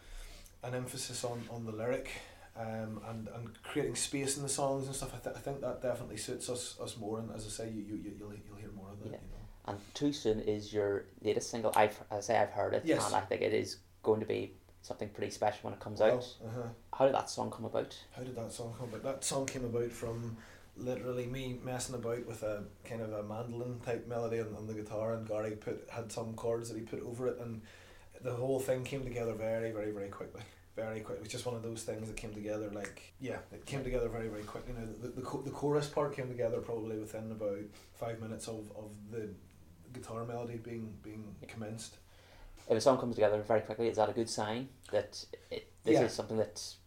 an 0.63 0.75
emphasis 0.75 1.23
on, 1.23 1.43
on 1.51 1.65
the 1.65 1.71
lyric 1.71 2.09
um, 2.57 3.01
and, 3.07 3.27
and 3.35 3.63
creating 3.63 3.95
space 3.95 4.37
in 4.37 4.43
the 4.43 4.49
songs 4.49 4.85
and 4.87 4.95
stuff 4.95 5.13
I, 5.15 5.19
th- 5.19 5.35
I 5.35 5.39
think 5.39 5.61
that 5.61 5.81
definitely 5.81 6.17
suits 6.17 6.49
us 6.49 6.77
us 6.81 6.97
more 6.97 7.19
and 7.19 7.31
as 7.35 7.45
I 7.45 7.49
say 7.49 7.69
you, 7.69 7.81
you, 7.81 7.95
you 7.95 8.11
you'll, 8.19 8.33
you'll 8.45 8.57
hear 8.57 8.71
more 8.75 8.89
of 8.91 8.99
that 8.99 9.05
Yeah. 9.09 9.17
you 9.23 9.31
know 9.31 9.73
And 9.73 9.77
Too 9.93 10.11
Soon 10.13 10.39
is 10.41 10.73
your 10.73 11.05
latest 11.21 11.49
single. 11.49 11.71
I've, 11.75 11.97
as 12.11 12.17
I 12.29 12.33
say, 12.33 12.37
I've 12.39 12.49
heard 12.51 12.73
it, 12.73 12.83
Yes. 12.85 13.05
and 13.07 13.15
I 13.15 13.21
think 13.21 13.41
it 13.41 13.53
is 13.53 13.77
going 14.03 14.19
to 14.19 14.25
be 14.25 14.53
something 14.81 15.09
pretty 15.09 15.31
special 15.31 15.59
when 15.63 15.73
it 15.73 15.79
comes 15.79 16.01
out. 16.01 16.25
uh-huh. 16.45 16.67
How 16.97 17.05
did 17.05 17.13
that 17.15 17.29
song 17.29 17.51
come 17.51 17.65
about? 17.65 17.95
How 18.15 18.23
did 18.23 18.35
that 18.35 18.51
song 18.51 18.73
come 18.77 18.89
about? 18.89 19.03
That 19.03 19.23
song 19.23 19.45
came 19.45 19.63
about 19.65 19.91
from 19.91 20.35
literally 20.77 21.25
me 21.25 21.59
messing 21.63 21.95
about 21.95 22.25
with 22.25 22.43
a 22.43 22.63
kind 22.85 23.01
of 23.01 23.11
a 23.13 23.23
mandolin 23.23 23.79
type 23.79 24.07
melody 24.07 24.39
on, 24.39 24.55
on 24.55 24.67
the 24.67 24.73
guitar, 24.73 25.13
and 25.13 25.27
Gary 25.27 25.51
put 25.51 25.87
had 25.89 26.11
some 26.11 26.33
chords 26.33 26.69
that 26.69 26.77
he 26.77 26.83
put 26.83 27.01
over 27.03 27.27
it, 27.27 27.37
and 27.39 27.61
the 28.21 28.33
whole 28.33 28.59
thing 28.59 28.83
came 28.83 29.03
together 29.03 29.33
very, 29.33 29.71
very, 29.71 29.91
very 29.91 30.09
quickly. 30.09 30.41
Very 30.75 31.01
quick. 31.01 31.17
It 31.17 31.21
was 31.23 31.31
just 31.31 31.45
one 31.45 31.55
of 31.55 31.63
those 31.63 31.83
things 31.83 32.07
that 32.07 32.15
came 32.15 32.33
together 32.33 32.69
like 32.71 33.13
yeah, 33.19 33.39
it 33.51 33.65
came 33.65 33.83
together 33.83 34.07
very, 34.07 34.29
very 34.29 34.43
quickly. 34.43 34.73
Now 34.73 34.85
the 35.01 35.09
the, 35.09 35.21
co- 35.21 35.41
the 35.41 35.51
chorus 35.51 35.87
part 35.87 36.15
came 36.15 36.29
together 36.29 36.61
probably 36.61 36.97
within 36.97 37.29
about 37.31 37.59
five 37.93 38.21
minutes 38.21 38.47
of, 38.47 38.71
of 38.77 38.91
the 39.11 39.27
guitar 39.93 40.23
melody 40.23 40.55
being 40.57 40.93
being 41.03 41.35
commenced. 41.47 41.97
If 42.69 42.77
a 42.77 42.81
song 42.81 42.99
comes 42.99 43.15
together 43.15 43.41
very 43.41 43.59
quickly, 43.61 43.89
is 43.89 43.97
that 43.97 44.07
a 44.09 44.13
good 44.13 44.29
sign 44.29 44.69
that 44.93 45.23
it, 45.49 45.67
this 45.83 45.95
Yeah. 45.95 46.03
is 46.05 46.13
something 46.13 46.37
that's 46.37 46.77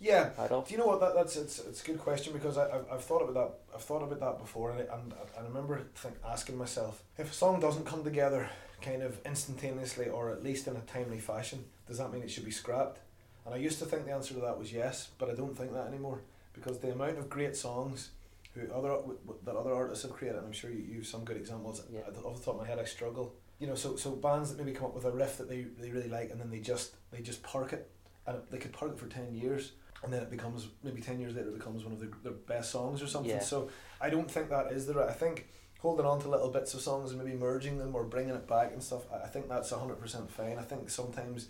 Yeah, 0.00 0.26
proud 0.26 0.52
of? 0.52 0.68
Do 0.68 0.72
you 0.74 0.78
know 0.78 0.86
what? 0.86 1.00
That, 1.00 1.14
that's 1.14 1.36
it's 1.36 1.58
it's 1.58 1.82
a 1.82 1.86
good 1.86 1.98
question 1.98 2.32
because 2.32 2.56
I 2.56 2.66
I've, 2.66 2.86
I've 2.92 3.04
thought 3.04 3.22
about 3.22 3.34
that 3.34 3.74
I've 3.74 3.82
thought 3.82 4.02
about 4.02 4.20
that 4.20 4.38
before 4.38 4.70
and 4.70 4.80
I, 4.88 4.94
and 4.94 5.12
I 5.38 5.42
remember 5.42 5.82
think, 5.96 6.14
asking 6.24 6.56
myself 6.56 7.02
if 7.18 7.30
a 7.32 7.34
song 7.34 7.60
doesn't 7.60 7.84
come 7.84 8.04
together 8.04 8.48
kind 8.80 9.02
of 9.02 9.18
instantaneously 9.26 10.08
or 10.08 10.30
at 10.30 10.44
least 10.44 10.68
in 10.68 10.76
a 10.76 10.80
timely 10.80 11.18
fashion 11.18 11.64
does 11.88 11.98
that 11.98 12.12
mean 12.12 12.22
it 12.22 12.30
should 12.30 12.44
be 12.44 12.52
scrapped? 12.52 13.00
And 13.44 13.52
I 13.54 13.58
used 13.58 13.78
to 13.80 13.86
think 13.86 14.04
the 14.04 14.12
answer 14.12 14.34
to 14.34 14.40
that 14.40 14.56
was 14.56 14.72
yes 14.72 15.08
but 15.18 15.30
I 15.30 15.34
don't 15.34 15.56
think 15.58 15.72
that 15.72 15.88
anymore 15.88 16.20
because 16.52 16.78
the 16.78 16.92
amount 16.92 17.18
of 17.18 17.28
great 17.28 17.56
songs 17.56 18.10
who 18.54 18.72
other 18.72 18.98
that 19.44 19.56
other 19.56 19.74
artists 19.74 20.04
have 20.04 20.12
created 20.12 20.38
and 20.38 20.46
I'm 20.46 20.52
sure 20.52 20.70
you 20.70 20.84
you 20.88 20.94
have 20.98 21.06
some 21.08 21.24
good 21.24 21.36
examples 21.36 21.82
Yeah. 21.92 22.02
off 22.24 22.38
the 22.38 22.44
top 22.44 22.54
of 22.54 22.60
my 22.60 22.66
head 22.68 22.78
I 22.78 22.84
struggle. 22.84 23.34
You 23.58 23.66
know 23.66 23.74
so 23.74 23.96
so 23.96 24.12
bands 24.12 24.50
that 24.50 24.58
maybe 24.64 24.76
come 24.76 24.86
up 24.86 24.94
with 24.94 25.06
a 25.06 25.10
riff 25.10 25.38
that 25.38 25.48
they, 25.48 25.62
they 25.80 25.90
really 25.90 26.08
like 26.08 26.30
and 26.30 26.40
then 26.40 26.50
they 26.50 26.60
just 26.60 26.94
they 27.10 27.20
just 27.20 27.42
park 27.42 27.72
it. 27.72 27.90
And 28.28 28.38
they 28.50 28.58
could 28.58 28.72
park 28.74 28.92
it 28.92 28.98
for 28.98 29.06
10 29.06 29.34
years 29.34 29.72
and 30.04 30.12
then 30.12 30.22
it 30.22 30.30
becomes 30.30 30.68
maybe 30.82 31.00
10 31.00 31.18
years 31.20 31.34
later 31.34 31.48
it 31.48 31.58
becomes 31.58 31.82
one 31.84 31.92
of 31.92 32.00
their, 32.00 32.10
their 32.22 32.32
best 32.32 32.70
songs 32.70 33.02
or 33.02 33.06
something 33.06 33.30
Yeah. 33.32 33.40
so 33.40 33.68
i 34.00 34.08
don't 34.10 34.30
think 34.30 34.48
that 34.50 34.72
is 34.72 34.86
the 34.86 34.94
right 34.94 35.08
i 35.08 35.12
think 35.12 35.48
holding 35.80 36.06
on 36.06 36.20
to 36.20 36.28
little 36.28 36.50
bits 36.50 36.74
of 36.74 36.80
songs 36.80 37.10
and 37.12 37.22
maybe 37.22 37.36
merging 37.36 37.78
them 37.78 37.94
or 37.94 38.04
bringing 38.04 38.34
it 38.34 38.46
back 38.48 38.72
and 38.72 38.82
stuff 38.82 39.02
i 39.12 39.26
think 39.28 39.48
that's 39.48 39.70
100% 39.72 40.28
fine 40.30 40.58
i 40.58 40.62
think 40.62 40.88
sometimes 40.90 41.48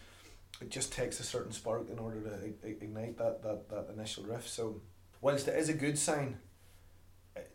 it 0.61 0.71
just 0.71 0.93
takes 0.93 1.21
a 1.21 1.23
certain 1.23 1.53
spark 1.53 1.89
in 1.91 1.99
order 1.99 2.21
to 2.21 2.67
ignite 2.67 3.17
that, 3.19 3.43
that, 3.43 3.69
that 3.69 3.87
initial 3.95 4.25
riff 4.25 4.47
so 4.49 4.81
whilst 5.21 5.47
it 5.49 5.57
is 5.59 5.69
a 5.69 5.75
good 5.75 5.99
sign 5.99 6.39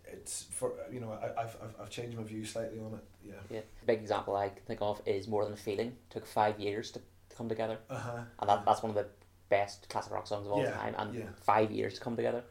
it's 0.06 0.44
for 0.52 0.74
you 0.92 1.00
know 1.00 1.12
I, 1.12 1.42
I've, 1.42 1.58
I've, 1.82 1.90
changed 1.90 2.16
my 2.18 2.24
view 2.24 2.46
slightly 2.46 2.80
on 2.80 2.94
it 2.94 3.04
yeah 3.26 3.34
Yeah. 3.50 3.60
A 3.82 3.86
big 3.86 4.00
example 4.00 4.36
I 4.36 4.50
can 4.50 4.64
think 4.66 4.82
of 4.82 5.02
is 5.06 5.28
More 5.28 5.44
Than 5.44 5.54
a 5.54 5.58
Feeling. 5.58 5.96
took 6.10 6.26
five 6.26 6.60
years 6.60 6.92
to, 6.92 7.00
to 7.30 7.36
come 7.36 7.50
together. 7.50 7.80
uh-huh 7.90 8.22
And 8.40 8.50
that, 8.50 8.64
that's 8.66 8.82
one 8.84 8.92
of 8.92 8.96
the 8.96 9.08
best 9.57 9.88
classic 9.89 10.12
rock 10.13 10.27
songs 10.27 10.45
of 10.48 10.51
all 10.53 10.63
Yeah, 10.63 10.72
time. 10.81 10.95
And 10.98 11.13
yeah. 11.15 11.25
five 11.51 11.69
years 11.72 11.93
to 11.95 12.01
come 12.05 12.15
together. 12.15 12.43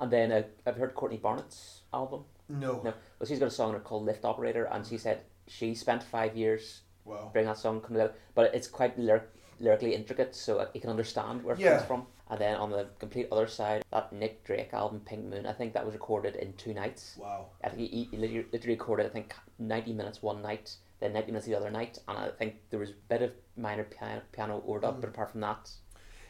And 0.00 0.10
then 0.10 0.32
uh, 0.32 0.42
I've 0.66 0.76
heard 0.82 0.94
Courtney 0.94 1.18
Barnett's 1.18 1.82
album. 1.92 2.24
no, 2.48 2.72
No. 2.86 2.92
Well, 3.18 3.26
she's 3.28 3.38
got 3.42 3.48
a 3.54 3.58
song 3.60 3.78
called 3.88 4.04
Lift 4.10 4.24
Operator, 4.24 4.64
and 4.72 4.86
she 4.86 4.98
said 4.98 5.18
she 5.46 5.74
spent 5.74 6.02
five 6.02 6.32
years 6.42 6.62
wow 7.04 7.28
bringing 7.32 7.48
that 7.52 7.58
song 7.58 7.80
come 7.80 7.94
together. 7.96 8.14
But 8.34 8.54
it's 8.56 8.68
quite 8.78 8.98
lyric, 8.98 9.26
lyrically 9.66 9.92
intricate, 9.94 10.34
so 10.34 10.50
you 10.74 10.80
can 10.80 10.90
understand 10.96 11.44
where 11.44 11.54
it 11.54 11.60
Yeah. 11.60 11.76
comes 11.76 11.86
from. 11.90 12.06
And 12.30 12.38
then 12.44 12.54
on 12.64 12.70
the 12.70 12.86
complete 13.04 13.26
other 13.32 13.48
side, 13.58 13.82
that 13.94 14.12
Nick 14.12 14.34
Drake 14.48 14.72
album, 14.72 15.00
Pink 15.10 15.24
Moon, 15.30 15.46
I 15.46 15.52
think 15.58 15.72
that 15.74 15.84
was 15.84 15.94
recorded 16.00 16.34
in 16.36 16.52
two 16.62 16.72
nights. 16.82 17.16
wow 17.24 17.40
I 17.64 17.68
think 17.68 17.80
he, 17.90 18.04
he 18.10 18.16
literally 18.22 18.46
literally 18.52 18.76
recorded, 18.78 19.06
I 19.06 19.12
think, 19.16 19.34
90 19.58 19.92
minutes 20.00 20.18
one 20.22 20.40
night, 20.50 20.66
then 21.00 21.12
90 21.12 21.32
minutes 21.32 21.46
the 21.46 21.56
other 21.60 21.70
night, 21.80 21.94
and 22.08 22.16
I 22.18 22.28
think 22.40 22.52
there 22.70 22.80
was 22.84 22.90
a 22.90 22.98
bit 23.12 23.22
of 23.22 23.30
minor 23.56 23.84
piano, 23.94 24.22
piano 24.32 24.62
overdub, 24.68 24.94
Mm. 24.96 25.00
but 25.02 25.08
apart 25.10 25.30
from 25.32 25.40
that, 25.48 25.62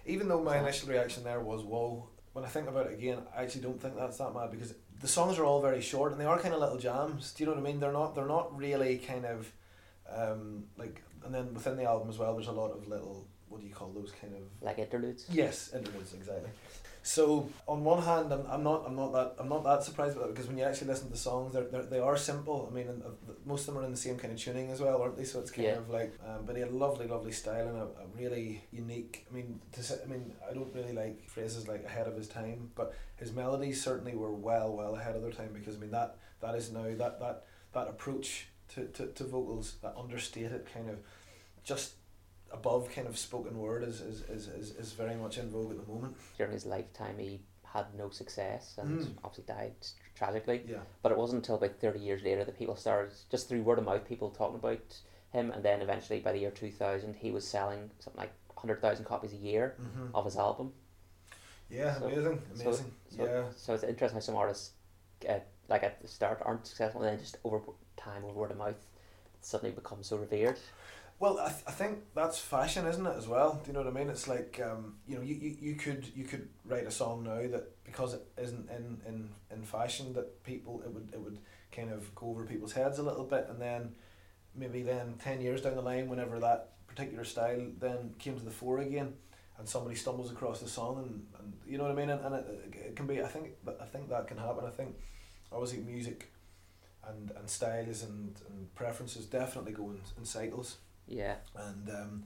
even 0.06 0.28
though 0.28 0.42
my 0.42 0.58
initial 0.58 0.88
reaction 0.88 1.24
there 1.24 1.40
was 1.40 1.62
whoa 1.62 2.08
when 2.32 2.44
i 2.44 2.48
think 2.48 2.68
about 2.68 2.86
it 2.86 2.92
again 2.92 3.18
i 3.36 3.42
actually 3.42 3.60
don't 3.60 3.80
think 3.80 3.96
that's 3.96 4.18
that 4.18 4.34
mad 4.34 4.50
because 4.50 4.74
the 5.00 5.08
songs 5.08 5.38
are 5.38 5.44
all 5.44 5.60
very 5.62 5.80
short 5.80 6.12
and 6.12 6.20
they 6.20 6.24
are 6.24 6.38
kind 6.38 6.54
of 6.54 6.60
little 6.60 6.78
jams 6.78 7.32
do 7.32 7.42
you 7.42 7.46
know 7.46 7.54
what 7.54 7.60
i 7.60 7.64
mean 7.64 7.80
they're 7.80 7.92
not 7.92 8.14
they're 8.14 8.26
not 8.26 8.56
really 8.56 8.98
kind 8.98 9.24
of 9.24 9.52
um 10.14 10.64
like 10.76 11.02
and 11.24 11.34
then 11.34 11.52
within 11.54 11.76
the 11.76 11.84
album 11.84 12.08
as 12.08 12.18
well 12.18 12.34
there's 12.34 12.48
a 12.48 12.52
lot 12.52 12.70
of 12.70 12.86
little 12.88 13.26
what 13.50 13.60
do 13.60 13.66
you 13.66 13.74
call 13.74 13.90
those 13.90 14.12
kind 14.20 14.32
of 14.32 14.42
like 14.62 14.78
interludes. 14.78 15.26
Yes, 15.30 15.70
interludes 15.74 16.14
exactly. 16.14 16.48
So 17.02 17.48
on 17.66 17.82
one 17.82 18.02
hand, 18.02 18.32
I'm, 18.32 18.44
I'm 18.46 18.62
not 18.62 18.84
I'm 18.86 18.94
not 18.94 19.12
that 19.12 19.34
I'm 19.38 19.48
not 19.48 19.64
that 19.64 19.82
surprised 19.82 20.16
about 20.16 20.26
that 20.28 20.34
because 20.34 20.48
when 20.48 20.58
you 20.58 20.64
actually 20.64 20.88
listen 20.88 21.06
to 21.06 21.12
the 21.12 21.18
songs, 21.18 21.52
they're, 21.54 21.64
they're 21.64 21.84
they 21.84 21.98
are 21.98 22.16
simple. 22.16 22.68
I 22.70 22.74
mean, 22.74 22.88
and, 22.88 23.02
uh, 23.02 23.08
most 23.46 23.66
of 23.66 23.74
them 23.74 23.82
are 23.82 23.86
in 23.86 23.90
the 23.90 23.96
same 23.96 24.18
kind 24.18 24.32
of 24.34 24.38
tuning 24.38 24.70
as 24.70 24.80
well, 24.80 25.00
aren't 25.00 25.16
they? 25.16 25.24
So 25.24 25.40
it's 25.40 25.50
kind 25.50 25.66
Yeah. 25.68 25.76
of 25.78 25.88
like, 25.88 26.12
um, 26.26 26.44
but 26.44 26.56
he 26.56 26.60
had 26.62 26.70
a 26.70 26.76
lovely, 26.76 27.06
lovely 27.06 27.32
style 27.32 27.68
and 27.68 27.76
a, 27.78 27.82
a 27.84 28.06
really 28.14 28.64
unique. 28.70 29.26
I 29.30 29.34
mean, 29.34 29.60
to 29.72 29.82
say, 29.82 29.96
I 30.04 30.06
mean, 30.06 30.32
I 30.48 30.52
don't 30.52 30.74
really 30.74 30.92
like 30.92 31.26
phrases 31.28 31.66
like 31.66 31.84
ahead 31.84 32.06
of 32.06 32.16
his 32.16 32.28
time, 32.28 32.70
but 32.74 32.94
his 33.16 33.32
melodies 33.32 33.82
certainly 33.82 34.14
were 34.14 34.32
well, 34.34 34.76
well 34.76 34.94
ahead 34.94 35.16
of 35.16 35.22
their 35.22 35.32
time 35.32 35.50
because 35.54 35.76
I 35.76 35.78
mean 35.78 35.92
that 35.92 36.16
that 36.40 36.54
is 36.54 36.70
now 36.70 36.84
that 36.84 37.18
that 37.20 37.44
that 37.72 37.88
approach 37.88 38.48
to, 38.74 38.84
to, 38.88 39.06
to 39.06 39.24
vocals, 39.24 39.76
that 39.82 39.94
understated 39.98 40.66
kind 40.72 40.90
of 40.90 40.98
just 41.64 41.92
above 42.52 42.90
kind 42.94 43.06
of 43.06 43.16
spoken 43.18 43.56
word 43.58 43.84
is, 43.84 44.00
is, 44.00 44.22
is, 44.22 44.48
is, 44.48 44.70
is 44.76 44.92
very 44.92 45.14
much 45.14 45.38
in 45.38 45.48
vogue 45.50 45.70
at 45.72 45.84
the 45.86 45.92
moment. 45.92 46.16
During 46.36 46.52
his 46.52 46.66
lifetime, 46.66 47.18
he 47.18 47.40
had 47.64 47.86
no 47.96 48.10
success 48.10 48.74
and 48.78 49.00
Mm. 49.00 49.14
obviously 49.22 49.44
died 49.46 49.74
tragically. 50.16 50.62
Yeah. 50.66 50.78
But 51.02 51.12
it 51.12 51.18
wasn't 51.18 51.42
until 51.42 51.54
about 51.56 51.76
30 51.80 52.00
years 52.00 52.22
later 52.22 52.44
that 52.44 52.58
people 52.58 52.74
started, 52.76 53.12
just 53.30 53.48
through 53.48 53.62
word 53.62 53.78
of 53.78 53.84
mouth, 53.84 54.06
people 54.08 54.30
talking 54.30 54.56
about 54.56 54.98
him, 55.32 55.52
and 55.52 55.62
then 55.64 55.80
eventually 55.80 56.18
by 56.20 56.32
the 56.32 56.38
year 56.38 56.50
2000, 56.50 57.14
he 57.16 57.30
was 57.30 57.46
selling 57.46 57.90
something 58.00 58.18
like 58.20 58.32
100,000 58.54 59.04
copies 59.04 59.32
a 59.32 59.36
year 59.36 59.76
Mm-hmm. 59.80 60.14
of 60.16 60.24
his 60.24 60.36
album. 60.36 60.72
Yeah, 61.70 61.96
So- 61.98 62.06
amazing, 62.06 62.42
so- 62.54 62.62
amazing. 62.64 62.92
So, 63.16 63.24
yeah. 63.24 63.44
so 63.56 63.74
it's 63.74 63.84
interesting 63.84 64.16
how 64.16 64.20
some 64.20 64.34
artists, 64.36 64.72
uh, 65.28 65.38
like 65.68 65.84
at 65.84 66.02
the 66.02 66.08
start, 66.08 66.42
aren't 66.44 66.66
successful, 66.66 67.02
and 67.02 67.10
then 67.12 67.18
just 67.24 67.36
over 67.44 67.60
time, 67.96 68.24
over 68.24 68.34
word 68.34 68.50
of 68.50 68.56
mouth, 68.56 68.84
suddenly 69.40 69.72
become 69.72 70.02
so 70.02 70.16
revered. 70.16 70.58
Well, 71.20 71.38
I, 71.38 71.50
th- 71.50 71.64
I 71.68 71.72
think 71.72 71.98
that's 72.14 72.38
fashion, 72.38 72.86
isn't 72.86 73.06
it? 73.06 73.16
As 73.16 73.28
well. 73.28 73.60
Do 73.62 73.68
you 73.68 73.74
know 73.74 73.84
what 73.84 73.94
I 73.94 73.98
mean? 73.98 74.10
It's 74.10 74.26
like 74.26 74.60
um, 74.64 74.96
you 75.06 75.16
know, 75.16 75.22
you, 75.22 75.34
you, 75.34 75.56
you 75.60 75.74
could 75.76 76.06
you 76.16 76.24
could 76.24 76.48
write 76.64 76.86
a 76.86 76.90
song 76.90 77.24
now 77.24 77.46
that 77.48 77.84
because 77.84 78.14
it 78.14 78.22
isn't 78.38 78.70
in, 78.70 79.00
in, 79.06 79.28
in 79.50 79.62
fashion 79.62 80.14
that 80.14 80.42
people 80.44 80.82
it 80.84 80.92
would 80.92 81.10
it 81.12 81.20
would 81.20 81.38
kind 81.72 81.92
of 81.92 82.14
go 82.14 82.28
over 82.28 82.46
people's 82.46 82.72
heads 82.72 82.98
a 82.98 83.02
little 83.02 83.24
bit, 83.24 83.46
and 83.50 83.60
then 83.60 83.94
maybe 84.54 84.82
then 84.82 85.14
ten 85.22 85.40
years 85.42 85.62
down 85.62 85.76
the 85.76 85.82
line, 85.82 86.08
whenever 86.08 86.40
that 86.40 86.72
particular 86.88 87.24
style 87.24 87.62
then 87.80 88.14
came 88.18 88.38
to 88.38 88.44
the 88.44 88.50
fore 88.50 88.80
again, 88.80 89.14
and 89.58 89.68
somebody 89.68 89.96
stumbles 89.96 90.32
across 90.32 90.60
the 90.60 90.68
song, 90.68 90.98
and, 90.98 91.26
and 91.40 91.54
you 91.66 91.78
know 91.78 91.84
what 91.84 91.92
I 91.92 91.96
mean, 91.96 92.10
and, 92.10 92.24
and 92.26 92.36
it, 92.36 92.74
it 92.74 92.96
can 92.96 93.06
be. 93.06 93.22
I 93.22 93.28
think 93.28 93.50
I 93.80 93.86
think 93.86 94.10
that 94.10 94.28
can 94.28 94.38
happen. 94.38 94.64
I 94.66 94.70
think 94.70 94.96
obviously 95.52 95.80
music. 95.80 96.32
And, 97.08 97.32
and 97.38 97.48
styles 97.48 98.02
and, 98.02 98.36
and 98.50 98.74
preferences 98.74 99.26
definitely 99.26 99.72
go 99.72 99.90
in, 99.90 100.00
in 100.18 100.24
cycles. 100.24 100.76
Yeah, 101.10 101.34
And 101.56 101.90
um, 101.90 102.24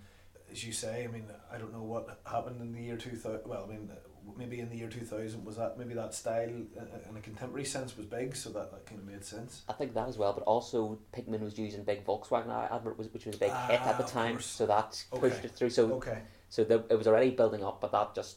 as 0.52 0.62
you 0.64 0.72
say, 0.72 1.04
I 1.04 1.06
mean, 1.06 1.24
I 1.50 1.56
don't 1.56 1.72
know 1.72 1.82
what 1.82 2.20
happened 2.30 2.60
in 2.60 2.72
the 2.74 2.82
year 2.82 2.96
2000. 2.98 3.40
Well, 3.46 3.64
I 3.66 3.72
mean, 3.72 3.90
maybe 4.36 4.60
in 4.60 4.68
the 4.68 4.76
year 4.76 4.88
2000 4.90 5.42
was 5.44 5.56
that 5.56 5.78
maybe 5.78 5.94
that 5.94 6.12
style 6.14 6.50
uh, 6.78 7.10
in 7.10 7.16
a 7.16 7.20
contemporary 7.20 7.64
sense 7.64 7.96
was 7.96 8.04
big, 8.04 8.36
so 8.36 8.50
that, 8.50 8.70
that 8.72 8.84
kind 8.84 9.00
of 9.00 9.06
made 9.06 9.24
sense. 9.24 9.62
I 9.70 9.72
think 9.72 9.94
that 9.94 10.06
as 10.06 10.18
well. 10.18 10.34
But 10.34 10.44
also, 10.44 10.98
Pink 11.12 11.28
Moon 11.28 11.42
was 11.42 11.58
using 11.58 11.82
big 11.82 12.04
Volkswagen 12.04 12.50
advert, 12.70 12.98
was- 12.98 13.12
which 13.12 13.24
was 13.24 13.36
a 13.36 13.38
big 13.38 13.52
hit 13.52 13.80
at 13.80 13.96
the 13.96 14.04
Ah, 14.04 14.08
time, 14.08 14.32
course. 14.34 14.46
so 14.46 14.66
that 14.66 15.02
pushed 15.12 15.36
Okay. 15.38 15.46
it 15.46 15.52
through. 15.52 15.70
So, 15.70 15.90
Okay. 15.94 16.20
so 16.50 16.62
the, 16.62 16.84
it 16.90 16.96
was 16.98 17.06
already 17.06 17.30
building 17.30 17.64
up, 17.64 17.80
but 17.80 17.90
that 17.92 18.14
just 18.14 18.36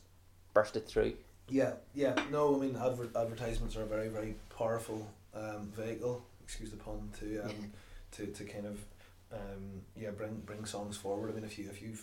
bursted 0.54 0.88
through. 0.88 1.14
Yeah, 1.50 1.74
yeah. 1.94 2.16
No, 2.32 2.56
I 2.56 2.60
mean, 2.60 2.76
adver- 2.78 3.10
advertisements 3.16 3.76
are 3.76 3.84
a 3.84 3.86
very, 3.86 4.08
very 4.08 4.36
powerful 4.58 5.10
um, 5.34 5.72
vehicle. 5.76 6.26
Excuse 6.42 6.72
the 6.72 6.78
pun 6.78 7.10
to 7.20 7.40
um, 7.40 7.72
to, 8.12 8.26
to 8.28 8.44
kind 8.46 8.66
of 8.66 8.80
um, 9.32 9.82
yeah 9.96 10.12
bring 10.12 10.42
bring 10.46 10.66
songs 10.66 10.98
forward. 10.98 11.32
I 11.32 11.36
mean, 11.36 11.44
if 11.44 11.58
you 11.58 11.70
if 11.70 11.82
you 11.82 11.94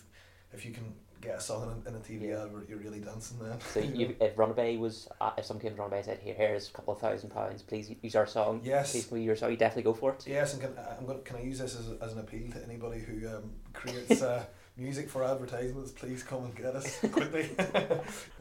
if 0.53 0.65
you 0.65 0.71
can 0.71 0.93
get 1.21 1.37
a 1.37 1.41
song 1.41 1.83
in, 1.85 1.93
in 1.93 1.95
a 1.99 1.99
TV 2.03 2.29
Yeah. 2.29 2.43
advert, 2.43 2.69
you're 2.69 2.77
really 2.77 2.99
dancing 2.99 3.39
then. 3.39 3.59
So 3.73 3.79
you, 3.99 4.15
if 4.19 4.35
Runabay 4.35 4.77
was, 4.77 5.07
uh, 5.19 5.31
if 5.37 5.45
some 5.45 5.59
came 5.59 5.75
to 5.75 5.81
Runabay 5.81 5.97
and 5.97 6.05
said, 6.05 6.19
"Here, 6.19 6.35
here's 6.35 6.69
a 6.69 6.71
couple 6.71 6.93
of 6.93 6.99
thousand 6.99 7.31
pounds, 7.31 7.61
please 7.63 7.91
use 8.01 8.15
our 8.15 8.27
song." 8.27 8.61
Yes. 8.63 8.91
Please 8.91 9.11
use 9.11 9.25
your 9.25 9.35
song. 9.35 9.51
You 9.51 9.57
definitely 9.57 9.83
go 9.83 9.93
for 9.93 10.13
it. 10.13 10.25
Yes, 10.27 10.53
and 10.53 10.61
can 10.61 10.73
I'm 10.99 11.05
going 11.05 11.21
can 11.23 11.37
I 11.37 11.41
use 11.41 11.59
this 11.59 11.75
as, 11.77 11.89
as 12.01 12.13
an 12.13 12.19
appeal 12.19 12.51
to 12.51 12.63
anybody 12.63 12.99
who 12.99 13.27
um, 13.27 13.51
creates 13.73 14.21
uh, 14.31 14.45
music 14.77 15.09
for 15.09 15.23
advertisements? 15.23 15.91
Please 15.91 16.21
come 16.23 16.45
and 16.45 16.55
get 16.55 16.75
us 16.75 16.99
quickly. 17.11 17.49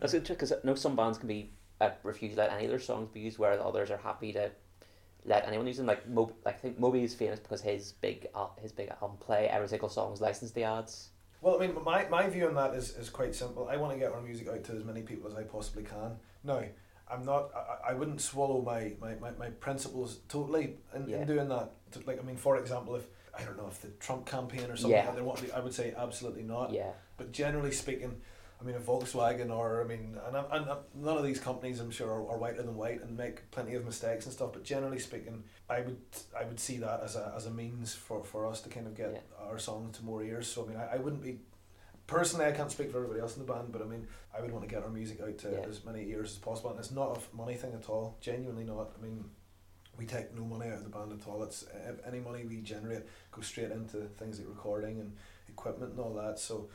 That's 0.00 0.12
good 0.12 0.26
because 0.28 0.52
I 0.52 0.56
know 0.64 0.74
some 0.74 0.96
bands 0.96 1.18
can 1.18 1.28
be 1.28 1.52
uh, 1.80 1.90
refuse 2.02 2.32
to 2.34 2.38
let 2.38 2.52
any 2.52 2.64
of 2.64 2.70
their 2.70 2.78
songs 2.80 3.08
be 3.12 3.20
used, 3.20 3.38
where 3.38 3.60
others 3.60 3.90
are 3.90 3.96
happy 3.96 4.32
to 4.34 4.50
let 5.24 5.46
anyone 5.46 5.66
use 5.66 5.76
them. 5.78 5.86
Like 5.86 6.08
Mo, 6.08 6.32
like, 6.44 6.54
I 6.56 6.58
think 6.58 6.78
Moby 6.78 7.02
is 7.04 7.14
famous 7.14 7.40
because 7.40 7.60
his 7.60 7.92
big 7.92 8.26
al- 8.34 8.56
his 8.60 8.72
big 8.72 8.90
album 8.90 9.16
play 9.20 9.48
every 9.48 9.68
single 9.68 9.88
song 9.88 10.12
is 10.12 10.20
licensed 10.20 10.54
the 10.54 10.64
ads. 10.64 11.10
Well, 11.40 11.56
I 11.60 11.66
mean, 11.66 11.76
my, 11.84 12.08
my 12.08 12.28
view 12.28 12.46
on 12.48 12.54
that 12.54 12.74
is, 12.74 12.90
is 12.96 13.10
quite 13.10 13.34
simple. 13.34 13.68
I 13.68 13.76
want 13.76 13.92
to 13.92 13.98
get 13.98 14.12
our 14.12 14.20
music 14.22 14.48
out 14.48 14.64
to 14.64 14.72
as 14.72 14.84
many 14.84 15.02
people 15.02 15.28
as 15.30 15.34
I 15.36 15.42
possibly 15.42 15.82
can. 15.82 16.16
Now, 16.42 16.62
I'm 17.10 17.22
not. 17.24 17.50
I, 17.54 17.90
I 17.90 17.94
wouldn't 17.94 18.20
swallow 18.22 18.62
my, 18.62 18.92
my, 19.00 19.14
my, 19.16 19.30
my 19.32 19.50
principles 19.50 20.20
totally 20.28 20.76
in, 20.94 21.06
Yeah. 21.08 21.18
in 21.18 21.26
doing 21.26 21.48
that. 21.50 21.72
Like, 22.06 22.18
I 22.18 22.22
mean, 22.22 22.36
for 22.36 22.56
example, 22.56 22.96
if 22.96 23.06
I 23.38 23.42
don't 23.44 23.56
know 23.58 23.66
if 23.68 23.80
the 23.82 23.88
Trump 24.00 24.24
campaign 24.26 24.70
or 24.70 24.76
something, 24.76 24.90
Yeah. 24.92 25.10
like 25.10 25.40
that, 25.40 25.54
I 25.56 25.60
would 25.60 25.74
say 25.74 25.92
absolutely 25.96 26.44
not. 26.44 26.72
Yeah, 26.72 26.92
But 27.18 27.32
generally 27.32 27.72
speaking, 27.72 28.20
I 28.64 28.66
mean, 28.66 28.76
a 28.76 28.80
Volkswagen 28.80 29.50
or 29.50 29.82
I 29.82 29.84
mean, 29.86 30.16
and, 30.26 30.36
and, 30.50 30.66
none 30.94 31.18
of 31.18 31.24
these 31.24 31.38
companies, 31.38 31.80
I'm 31.80 31.90
sure, 31.90 32.08
are, 32.08 32.30
are 32.30 32.38
whiter 32.38 32.62
than 32.62 32.74
white 32.76 33.02
and 33.02 33.14
make 33.14 33.50
plenty 33.50 33.74
of 33.74 33.84
mistakes 33.84 34.24
and 34.24 34.32
stuff. 34.32 34.54
But 34.54 34.64
generally 34.64 34.98
speaking, 34.98 35.44
I 35.68 35.82
would 35.82 35.98
I 36.38 36.44
would 36.44 36.58
see 36.58 36.78
that 36.78 37.02
as 37.02 37.14
a, 37.16 37.32
as 37.36 37.44
a 37.44 37.50
means 37.50 37.94
for, 37.94 38.24
for 38.24 38.46
us 38.46 38.62
to 38.62 38.70
kind 38.70 38.86
of 38.86 38.94
get 38.96 39.12
Yeah. 39.12 39.46
our 39.50 39.58
song 39.58 39.90
to 39.92 40.04
more 40.04 40.22
ears. 40.22 40.46
So 40.46 40.64
I 40.64 40.68
mean, 40.68 40.78
I, 40.78 40.94
I 40.94 40.96
wouldn't 40.96 41.22
be 41.22 41.40
personally. 42.06 42.46
I 42.46 42.52
can't 42.52 42.70
speak 42.70 42.90
for 42.90 42.96
everybody 42.98 43.20
else 43.20 43.36
in 43.36 43.44
the 43.46 43.52
band, 43.52 43.70
but 43.70 43.82
I 43.82 43.84
mean, 43.84 44.06
I 44.36 44.40
would 44.40 44.50
want 44.50 44.66
to 44.66 44.74
get 44.74 44.82
our 44.82 44.90
music 44.90 45.20
out 45.20 45.36
to 45.38 45.50
Yeah. 45.50 45.68
as 45.68 45.84
many 45.84 46.08
ears 46.08 46.32
as 46.32 46.38
possible. 46.38 46.70
And 46.70 46.78
it's 46.78 46.90
not 46.90 47.18
a 47.18 47.36
money 47.36 47.54
thing 47.56 47.74
at 47.74 47.90
all. 47.90 48.16
Genuinely 48.20 48.64
not. 48.64 48.92
I 48.98 49.02
mean. 49.02 49.24
We 49.96 50.06
take 50.06 50.34
no 50.34 50.44
money 50.44 50.66
out 50.72 50.78
of 50.78 50.82
the 50.82 50.88
band 50.90 51.12
at 51.12 51.28
all. 51.28 51.44
It's 51.44 51.64
any 52.04 52.18
money 52.18 52.44
we 52.44 52.56
generate 52.62 53.04
goes 53.30 53.46
straight 53.46 53.70
into 53.70 53.98
things 54.18 54.40
like 54.40 54.48
recording 54.48 54.98
and 54.98 55.12
equipment 55.48 55.92
and 55.92 56.00
all 56.00 56.12
that. 56.14 56.40
So 56.40 56.68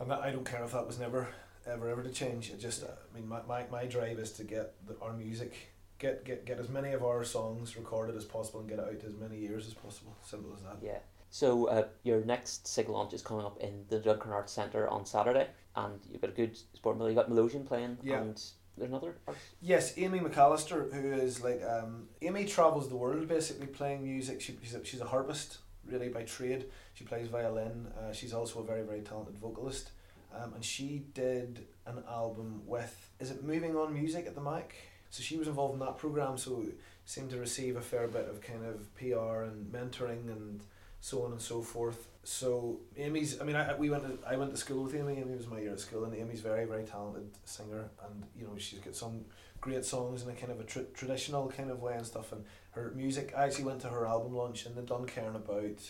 and 0.00 0.10
that, 0.10 0.20
I 0.20 0.30
don't 0.30 0.44
care 0.44 0.64
if 0.64 0.72
that 0.72 0.86
was 0.86 0.98
never 0.98 1.28
ever 1.66 1.88
ever 1.88 2.02
to 2.02 2.10
change. 2.10 2.50
It 2.50 2.60
just, 2.60 2.84
I 2.84 3.16
mean, 3.18 3.26
my, 3.28 3.40
my, 3.48 3.64
my 3.70 3.86
drive 3.86 4.18
is 4.18 4.32
to 4.32 4.44
get 4.44 4.74
the, 4.86 4.96
our 5.00 5.12
music, 5.14 5.54
get, 5.98 6.24
get 6.24 6.44
get 6.44 6.58
as 6.58 6.68
many 6.68 6.92
of 6.92 7.02
our 7.02 7.24
songs 7.24 7.76
recorded 7.76 8.16
as 8.16 8.24
possible 8.24 8.60
and 8.60 8.68
get 8.68 8.78
it 8.78 8.84
out 8.84 9.00
to 9.00 9.06
as 9.06 9.14
many 9.14 9.42
ears 9.44 9.66
as 9.66 9.74
possible. 9.74 10.16
Simple 10.24 10.52
as 10.54 10.62
that. 10.62 10.76
yeah. 10.82 10.98
So 11.30 11.66
uh, 11.68 11.86
your 12.04 12.24
next 12.24 12.68
sig 12.68 12.88
launch 12.88 13.12
is 13.12 13.20
coming 13.22 13.44
up 13.44 13.58
in 13.60 13.84
the 13.88 13.98
Duncairn 13.98 14.30
Arts 14.32 14.52
Centre 14.52 14.88
on 14.88 15.04
Saturday, 15.04 15.48
and 15.74 15.98
you've 16.12 16.20
got 16.20 16.30
a 16.30 16.34
good 16.34 16.56
sport 16.74 16.96
mill. 16.96 17.08
You 17.08 17.16
got 17.16 17.28
Melosian 17.28 17.66
playing, 17.66 17.98
Yeah. 18.04 18.20
and 18.20 18.40
there's 18.76 18.88
another 18.90 19.16
artist. 19.26 19.44
Yes, 19.60 19.94
Amy 19.98 20.20
McAllister, 20.20 20.92
who 20.92 21.12
is 21.12 21.42
like 21.42 21.60
um, 21.64 22.08
Amy 22.22 22.44
travels 22.44 22.88
the 22.88 22.94
world 22.96 23.26
basically 23.26 23.66
playing 23.66 24.04
music. 24.04 24.40
She, 24.40 24.56
she's, 24.62 24.74
a, 24.74 24.84
she's 24.84 25.00
a 25.00 25.06
harpist 25.06 25.58
really 25.90 26.08
by 26.08 26.22
trade. 26.22 26.66
She 26.94 27.04
plays 27.04 27.28
violin. 27.28 27.88
Uh, 27.98 28.12
she's 28.12 28.32
also 28.32 28.60
a 28.60 28.64
very 28.64 28.82
very 28.82 29.00
talented 29.00 29.38
vocalist, 29.38 29.90
um, 30.34 30.54
and 30.54 30.64
she 30.64 31.04
did 31.14 31.66
an 31.86 32.02
album 32.08 32.62
with 32.66 33.10
is 33.20 33.30
it 33.30 33.44
Moving 33.44 33.76
On 33.76 33.92
Music 33.92 34.26
at 34.26 34.34
the 34.34 34.40
Mac. 34.40 34.74
So 35.10 35.22
she 35.22 35.36
was 35.36 35.46
involved 35.46 35.74
in 35.74 35.80
that 35.80 35.96
program. 35.96 36.36
So 36.36 36.64
seemed 37.04 37.30
to 37.30 37.38
receive 37.38 37.76
a 37.76 37.80
fair 37.80 38.08
bit 38.08 38.28
of 38.28 38.40
kind 38.40 38.64
of 38.64 38.94
PR 38.96 39.42
and 39.42 39.72
mentoring 39.72 40.30
and 40.32 40.60
so 41.00 41.24
on 41.24 41.32
and 41.32 41.40
so 41.40 41.60
forth. 41.60 42.08
So 42.24 42.80
Amy's, 42.96 43.40
I 43.40 43.44
mean, 43.44 43.56
I, 43.56 43.74
we 43.74 43.90
went 43.90 44.04
to, 44.04 44.18
I 44.26 44.36
went 44.36 44.50
to 44.50 44.56
school 44.56 44.84
with 44.84 44.94
Amy. 44.94 45.18
Amy 45.18 45.36
was 45.36 45.46
my 45.46 45.60
year 45.60 45.72
at 45.72 45.80
school, 45.80 46.04
and 46.04 46.14
Amy's 46.14 46.40
very, 46.40 46.64
very 46.64 46.84
talented 46.84 47.28
singer, 47.44 47.90
and 48.04 48.24
you 48.38 48.46
know 48.46 48.54
she's 48.56 48.80
got 48.80 48.96
some 48.96 49.24
great 49.60 49.84
songs 49.84 50.22
in 50.22 50.30
a 50.30 50.32
kind 50.32 50.50
of 50.50 50.60
a 50.60 50.64
tr- 50.64 50.90
traditional 50.94 51.48
kind 51.48 51.70
of 51.70 51.80
way 51.80 51.94
and 51.94 52.06
stuff. 52.06 52.32
And 52.32 52.44
her 52.72 52.92
music, 52.96 53.34
I 53.36 53.44
actually 53.44 53.64
went 53.64 53.80
to 53.82 53.88
her 53.88 54.06
album 54.06 54.34
launch 54.34 54.66
in 54.66 54.74
the 54.74 54.82
Duncairn 54.82 55.36
about, 55.36 55.80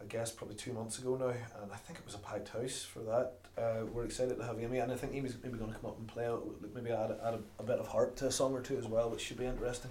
I 0.00 0.04
guess 0.08 0.30
probably 0.30 0.56
two 0.56 0.72
months 0.74 0.98
ago 0.98 1.16
now, 1.16 1.28
and 1.62 1.72
I 1.72 1.76
think 1.76 1.98
it 1.98 2.04
was 2.04 2.14
a 2.14 2.18
packed 2.18 2.50
house 2.50 2.82
for 2.82 3.00
that. 3.00 3.34
Uh, 3.56 3.86
we're 3.86 4.04
excited 4.04 4.36
to 4.36 4.44
have 4.44 4.60
Amy, 4.60 4.78
and 4.78 4.92
I 4.92 4.96
think 4.96 5.14
Amy's 5.14 5.36
maybe 5.42 5.58
going 5.58 5.72
to 5.72 5.78
come 5.78 5.90
up 5.90 5.98
and 5.98 6.06
play, 6.06 6.28
maybe 6.74 6.90
add, 6.90 7.16
add 7.24 7.34
a, 7.34 7.40
a 7.58 7.62
bit 7.62 7.78
of 7.78 7.88
harp 7.88 8.16
to 8.16 8.26
a 8.26 8.30
song 8.30 8.52
or 8.52 8.60
two 8.60 8.76
as 8.76 8.86
well, 8.86 9.10
which 9.10 9.22
should 9.22 9.38
be 9.38 9.46
interesting. 9.46 9.90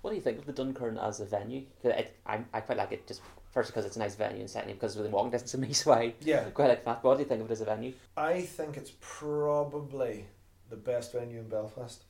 What 0.00 0.10
do 0.10 0.16
you 0.16 0.22
think 0.22 0.38
of 0.38 0.46
the 0.46 0.52
Duncairn 0.52 0.96
as 0.96 1.20
a 1.20 1.26
venue? 1.26 1.64
I, 1.84 2.08
I 2.54 2.60
quite 2.60 2.78
like 2.78 2.92
it 2.92 3.06
just 3.06 3.20
first 3.50 3.70
because 3.70 3.84
it's 3.84 3.96
a 3.96 3.98
nice 3.98 4.14
venue, 4.14 4.40
and 4.40 4.50
secondly 4.50 4.74
because 4.74 4.92
it's 4.92 4.98
within 4.98 5.12
walking 5.12 5.30
distance 5.30 5.54
of 5.54 5.60
me, 5.60 5.72
so 5.72 5.92
I 5.92 6.14
Yeah, 6.20 6.44
quite 6.50 6.68
like 6.68 6.84
that. 6.84 7.02
What 7.04 7.14
do 7.16 7.22
you 7.22 7.28
think 7.28 7.40
of 7.42 7.50
it 7.50 7.52
as 7.52 7.60
a 7.60 7.64
venue? 7.64 7.92
I 8.16 8.42
think 8.42 8.76
it's 8.76 8.92
probably 9.00 10.26
the 10.68 10.76
best 10.76 11.12
venue 11.12 11.38
in 11.40 11.48
Belfast, 11.48 12.04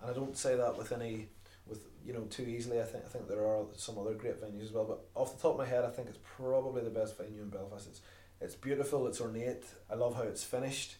and 0.00 0.10
I 0.10 0.14
don't 0.14 0.36
say 0.36 0.56
that 0.56 0.76
with 0.76 0.92
any, 0.92 1.28
with 1.66 1.86
you 2.04 2.12
know 2.12 2.22
too 2.22 2.42
easily. 2.44 2.80
I 2.80 2.84
think 2.84 3.04
I 3.04 3.08
think 3.08 3.28
there 3.28 3.46
are 3.46 3.64
some 3.76 3.98
other 3.98 4.14
great 4.14 4.40
venues 4.42 4.64
as 4.64 4.72
well, 4.72 4.84
but 4.84 5.04
off 5.14 5.34
the 5.36 5.42
top 5.42 5.52
of 5.52 5.58
my 5.58 5.66
head, 5.66 5.84
I 5.84 5.90
think 5.90 6.08
it's 6.08 6.18
probably 6.36 6.82
the 6.82 6.90
best 6.90 7.16
venue 7.16 7.42
in 7.42 7.48
Belfast. 7.48 7.86
It's 7.88 8.00
it's 8.40 8.54
beautiful. 8.54 9.06
It's 9.06 9.20
ornate. 9.20 9.64
I 9.90 9.94
love 9.94 10.16
how 10.16 10.22
it's 10.22 10.42
finished. 10.44 10.96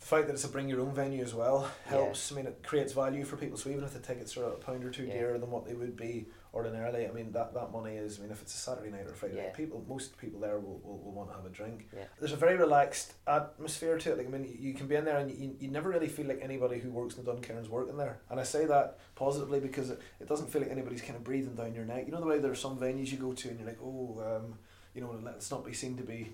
The 0.00 0.06
fact 0.06 0.26
that 0.26 0.34
it's 0.34 0.44
a 0.44 0.48
bring 0.48 0.68
your 0.68 0.80
own 0.80 0.92
venue 0.92 1.22
as 1.22 1.32
well 1.34 1.70
helps. 1.86 2.30
I 2.30 2.34
mean, 2.34 2.46
it 2.46 2.62
creates 2.62 2.92
value 2.92 3.24
for 3.24 3.36
people. 3.36 3.56
So 3.56 3.70
even 3.70 3.84
if 3.84 3.94
the 3.94 4.00
tickets 4.00 4.36
are 4.36 4.44
a 4.44 4.50
pound 4.50 4.84
or 4.84 4.90
two 4.90 5.04
Yeah. 5.04 5.14
dearer 5.14 5.38
than 5.38 5.50
what 5.50 5.64
they 5.66 5.72
would 5.72 5.96
be 5.96 6.26
ordinarily, 6.54 7.06
I 7.06 7.10
mean 7.10 7.32
that, 7.32 7.52
that 7.54 7.72
money 7.72 7.96
is. 7.96 8.18
I 8.18 8.22
mean, 8.22 8.30
if 8.30 8.40
it's 8.40 8.54
a 8.54 8.58
Saturday 8.58 8.90
night 8.90 9.06
or 9.06 9.12
Friday 9.14 9.36
Yeah. 9.36 9.42
night, 9.44 9.54
people 9.54 9.84
most 9.88 10.16
people 10.16 10.40
there 10.40 10.58
will, 10.60 10.80
will, 10.84 10.98
will 11.04 11.12
want 11.12 11.28
to 11.30 11.36
have 11.36 11.44
a 11.44 11.48
drink 11.50 11.88
Yeah. 11.94 12.04
there's 12.20 12.32
a 12.32 12.36
very 12.36 12.56
relaxed 12.56 13.14
atmosphere 13.26 13.98
to 13.98 14.12
it. 14.12 14.18
Like 14.18 14.28
I 14.28 14.30
mean, 14.30 14.56
you 14.58 14.72
can 14.74 14.86
be 14.86 14.94
in 14.94 15.04
there 15.04 15.18
and 15.18 15.30
you, 15.30 15.56
you 15.58 15.68
never 15.68 15.88
really 15.90 16.08
feel 16.08 16.26
like 16.26 16.38
anybody 16.42 16.78
who 16.78 16.90
works 16.90 17.16
in 17.16 17.24
the 17.24 17.32
Duncairn's 17.32 17.68
working 17.68 17.96
there. 17.96 18.18
And 18.30 18.38
I 18.38 18.44
say 18.44 18.66
that 18.66 18.98
positively 19.16 19.60
because 19.60 19.90
it, 19.90 20.00
it 20.20 20.28
doesn't 20.28 20.48
feel 20.50 20.62
like 20.62 20.70
anybody's 20.70 21.02
kind 21.02 21.16
of 21.16 21.24
breathing 21.24 21.54
down 21.56 21.74
your 21.74 21.84
neck. 21.84 22.04
You 22.06 22.12
know 22.12 22.20
the 22.20 22.26
way 22.26 22.38
there 22.38 22.52
are 22.52 22.54
some 22.54 22.76
venues 22.78 23.10
you 23.10 23.18
go 23.18 23.32
to 23.32 23.48
and 23.48 23.58
you're 23.58 23.68
like, 23.68 23.80
oh, 23.82 24.22
um, 24.24 24.58
you 24.94 25.00
know, 25.00 25.18
let's 25.22 25.50
not 25.50 25.64
be 25.64 25.72
seen 25.72 25.96
to 25.96 26.04
be, 26.04 26.30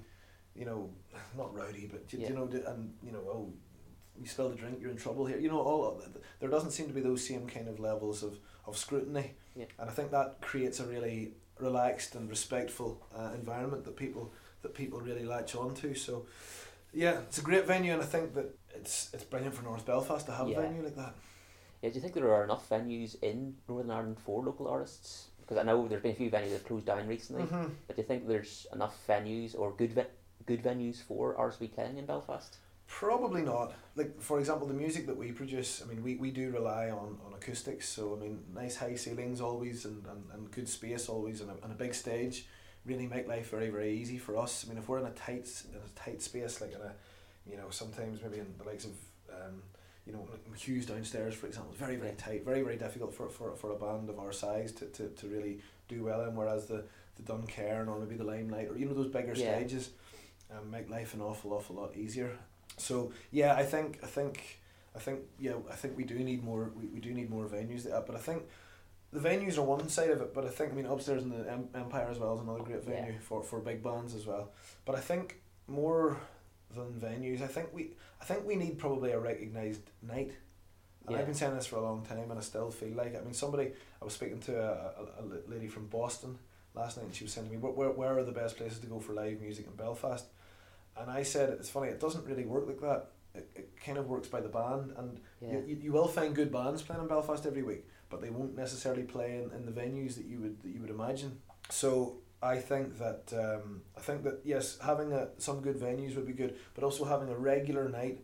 you 0.54 0.66
know, 0.66 0.90
not 1.37 1.54
rowdy, 1.54 1.88
but 1.90 2.12
you, 2.12 2.18
Yeah. 2.20 2.28
you 2.28 2.35
know, 2.35 2.44
and 2.66 2.92
you 3.02 3.12
know, 3.12 3.20
oh, 3.20 3.52
you 4.20 4.26
spilled 4.26 4.52
a 4.52 4.56
drink, 4.56 4.78
you're 4.80 4.90
in 4.90 4.96
trouble 4.96 5.24
here. 5.26 5.38
You 5.38 5.48
know, 5.48 5.61
all 5.61 6.00
there 6.40 6.50
doesn't 6.50 6.70
seem 6.72 6.87
to 6.88 6.92
be 6.92 7.00
those 7.00 7.26
same 7.26 7.46
kind 7.46 7.68
of 7.68 7.80
levels 7.80 8.22
of 8.22 8.38
of 8.66 8.76
scrutiny. 8.76 9.33
Yeah. 9.56 9.64
And 9.78 9.88
I 9.90 9.92
think 9.92 10.11
that 10.11 10.40
creates 10.40 10.78
a 10.80 10.85
really 10.85 11.33
relaxed 11.59 12.14
and 12.14 12.28
respectful 12.28 13.06
uh, 13.16 13.30
environment 13.35 13.85
that 13.85 13.96
people 13.96 14.33
that 14.62 14.74
people 14.74 15.00
really 15.00 15.24
latch 15.24 15.54
on 15.56 15.74
to. 15.76 15.94
So, 15.94 16.26
yeah, 16.92 17.20
it's 17.20 17.38
a 17.38 17.42
great 17.42 17.66
venue, 17.66 17.92
and 17.94 18.02
I 18.02 18.06
think 18.06 18.35
that 18.35 18.46
it's 18.74 19.11
it's 19.14 19.24
brilliant 19.24 19.54
for 19.54 19.62
North 19.64 19.87
Belfast 19.87 20.26
to 20.26 20.33
have 20.33 20.48
Yeah. 20.48 20.59
a 20.59 20.62
venue 20.62 20.83
like 20.83 20.96
that. 20.96 21.14
Yeah, 21.83 21.88
do 21.90 21.94
you 21.94 22.00
think 22.02 22.14
there 22.14 22.33
are 22.35 22.44
enough 22.44 22.68
venues 22.68 23.16
in 23.22 23.56
Northern 23.68 23.90
Ireland 23.90 24.18
for 24.20 24.42
local 24.44 24.68
artists? 24.68 25.28
Because 25.40 25.56
I 25.56 25.62
know 25.62 25.88
there's 25.88 26.02
been 26.02 26.12
a 26.12 26.14
few 26.22 26.30
venues 26.30 26.50
that 26.50 26.59
have 26.61 26.66
closed 26.66 26.87
down 26.87 27.09
recently. 27.09 27.42
Mhm. 27.44 27.70
But 27.87 27.96
do 27.96 28.02
you 28.02 28.06
think 28.09 28.28
there's 28.28 28.66
enough 28.72 28.94
venues 29.09 29.59
or 29.59 29.72
good 29.72 29.92
ve- 29.94 30.12
good 30.46 30.62
venues 30.62 31.02
for 31.02 31.35
artists 31.37 31.64
playing 31.74 31.96
in 31.96 32.04
Belfast? 32.06 32.59
Probably 32.98 33.42
not. 33.42 33.72
Like 33.94 34.20
for 34.20 34.40
example, 34.40 34.66
the 34.66 34.74
music 34.74 35.07
that 35.07 35.16
we 35.16 35.31
produce. 35.31 35.81
I 35.83 35.87
mean, 35.88 36.03
we, 36.03 36.16
we 36.16 36.31
do 36.33 36.50
rely 36.50 36.90
on, 36.90 37.18
on 37.24 37.33
acoustics. 37.35 37.88
So 37.88 38.16
I 38.16 38.20
mean, 38.22 38.40
nice 38.53 38.76
high 38.76 38.96
ceilings 38.96 39.40
always, 39.40 39.85
and, 39.85 40.05
and, 40.07 40.24
and 40.35 40.50
good 40.50 40.68
space 40.68 41.09
always, 41.09 41.40
and 41.40 41.50
a, 41.50 41.55
and 41.62 41.72
a 41.72 41.76
big 41.76 41.94
stage, 41.94 42.46
really 42.85 43.07
make 43.07 43.29
life 43.29 43.50
very 43.50 43.70
very 43.70 43.92
easy 43.94 44.18
for 44.18 44.37
us. 44.37 44.64
I 44.64 44.68
mean, 44.68 44.76
if 44.79 44.88
we're 44.88 44.98
in 44.98 45.07
a 45.07 45.11
tight 45.11 45.48
in 45.70 45.76
a 45.79 45.88
tight 46.05 46.20
space, 46.20 46.61
like 46.61 46.72
in 46.74 46.81
a, 46.81 46.92
you 47.48 47.57
know, 47.57 47.70
sometimes 47.70 48.20
maybe 48.22 48.38
in 48.38 48.53
the 48.59 48.64
likes 48.64 48.85
of, 48.85 48.92
um, 49.31 49.62
you 50.05 50.12
know, 50.12 50.29
Hughes 50.57 50.85
downstairs, 50.87 51.35
for 51.35 51.46
example, 51.46 51.72
very 51.79 51.96
very 51.96 52.16
tight, 52.16 52.44
very 52.44 52.62
very 52.62 52.76
difficult 52.76 53.14
for, 53.14 53.29
for, 53.29 53.55
for 53.55 53.70
a 53.70 53.76
band 53.76 54.11
of 54.11 54.18
our 54.18 54.33
size 54.33 54.72
to, 54.72 54.87
to, 54.87 55.09
to 55.11 55.29
really 55.29 55.61
do 55.88 56.03
well 56.03 56.22
in. 56.22 56.35
Whereas 56.35 56.66
the 56.66 56.85
the 57.16 57.22
Duncairn 57.22 57.88
or 57.88 58.00
maybe 58.00 58.16
the 58.16 58.24
Limelight 58.24 58.68
or 58.68 58.76
you 58.76 58.87
know 58.87 58.94
those 58.94 59.12
bigger 59.12 59.35
Yeah. 59.35 59.57
stages, 59.57 59.90
um, 60.50 60.70
make 60.70 60.90
life 60.90 61.14
an 61.14 61.20
awful 61.20 61.53
awful 61.53 61.76
lot 61.76 61.96
easier. 61.96 62.37
So 62.76 63.12
yeah, 63.30 63.54
I 63.54 63.64
think 63.64 63.98
I 64.02 64.06
think 64.06 64.59
I 64.94 64.98
think 64.98 65.20
yeah 65.38 65.54
I 65.70 65.74
think 65.76 65.96
we 65.96 66.04
do 66.04 66.18
need 66.18 66.42
more 66.42 66.70
we, 66.74 66.87
we 66.87 67.00
do 67.00 67.12
need 67.12 67.30
more 67.30 67.46
venues 67.46 67.85
that. 67.85 68.06
But 68.06 68.16
I 68.16 68.18
think 68.18 68.44
the 69.12 69.20
venues 69.20 69.59
are 69.59 69.62
one 69.62 69.88
side 69.88 70.11
of 70.11 70.20
it. 70.20 70.33
But 70.35 70.44
I 70.44 70.48
think 70.48 70.72
I 70.72 70.74
mean 70.74 70.87
upstairs 70.87 71.22
in 71.22 71.30
the 71.30 71.50
em- 71.50 71.68
Empire 71.74 72.09
as 72.11 72.18
well 72.18 72.35
is 72.35 72.40
another 72.40 72.62
great 72.62 72.83
Yeah. 72.88 72.94
venue 73.04 73.18
for, 73.20 73.42
for 73.42 73.61
big 73.61 73.83
bands 73.83 74.14
as 74.14 74.26
well. 74.26 74.50
But 74.85 74.94
I 74.96 75.00
think 75.00 75.40
more 75.66 76.16
than 76.74 76.92
venues, 77.00 77.42
I 77.42 77.46
think 77.48 77.68
we 77.72 77.90
I 78.20 78.24
think 78.24 78.46
we 78.46 78.56
need 78.56 78.78
probably 78.78 79.12
a 79.12 79.18
recognised 79.18 79.83
night. 80.02 80.33
And 81.06 81.14
Yeah. 81.14 81.18
I've 81.18 81.26
been 81.26 81.35
saying 81.35 81.54
this 81.54 81.66
for 81.66 81.76
a 81.76 81.83
long 81.83 82.04
time, 82.04 82.30
and 82.30 82.38
I 82.38 82.42
still 82.42 82.70
feel 82.70 82.94
like 82.96 83.14
it. 83.14 83.20
I 83.20 83.24
mean, 83.24 83.35
somebody 83.35 83.72
I 84.00 84.04
was 84.04 84.14
speaking 84.14 84.40
to 84.40 84.52
a, 84.61 85.20
a, 85.20 85.22
a 85.22 85.24
lady 85.50 85.66
from 85.68 85.87
Boston 85.87 86.38
last 86.74 86.96
night, 86.98 87.06
and 87.06 87.14
she 87.14 87.24
was 87.24 87.33
saying 87.33 87.46
to 87.48 87.52
me, 87.52 87.59
"Where 87.59 87.72
where, 87.72 87.90
where 87.90 88.18
are 88.18 88.22
the 88.24 88.33
best 88.42 88.56
places 88.56 88.78
to 88.80 88.87
go 88.87 89.00
for 89.00 89.12
live 89.14 89.40
music 89.40 89.66
in 89.66 89.72
Belfast?" 89.74 90.26
And 90.96 91.11
I 91.11 91.22
said, 91.22 91.50
"It's 91.50 91.70
funny. 91.70 91.88
It 91.88 92.00
doesn't 92.00 92.24
really 92.26 92.44
work 92.44 92.66
like 92.66 92.81
that. 92.81 93.11
It, 93.35 93.50
it 93.55 93.68
kind 93.85 93.96
of 93.98 94.09
works 94.09 94.29
by 94.29 94.40
the 94.40 94.48
band, 94.48 94.92
and 94.96 95.20
Yeah. 95.40 95.61
you, 95.66 95.79
you, 95.83 95.92
will 95.92 96.09
find 96.09 96.35
good 96.35 96.50
bands 96.53 96.83
playing 96.83 97.00
in 97.03 97.09
Belfast 97.09 97.46
every 97.46 97.62
week, 97.62 97.87
but 98.09 98.20
they 98.20 98.31
won't 98.31 98.57
necessarily 98.57 99.05
play 99.05 99.37
in, 99.37 99.53
in 99.53 99.64
the 99.66 99.72
venues 99.72 100.16
that 100.16 100.24
you 100.24 100.40
would 100.40 100.62
that 100.62 100.70
you 100.70 100.81
would 100.81 100.90
imagine. 100.90 101.40
So 101.70 102.18
I 102.42 102.57
think 102.57 102.98
that 102.98 103.33
um, 103.33 103.83
I 103.96 104.00
think 104.00 104.24
that 104.24 104.40
yes, 104.44 104.79
having 104.85 105.12
a, 105.12 105.29
some 105.38 105.61
good 105.61 105.79
venues 105.79 106.16
would 106.16 106.26
be 106.26 106.33
good, 106.33 106.57
but 106.74 106.83
also 106.85 107.05
having 107.05 107.29
a 107.29 107.37
regular 107.37 107.88
night 107.88 108.20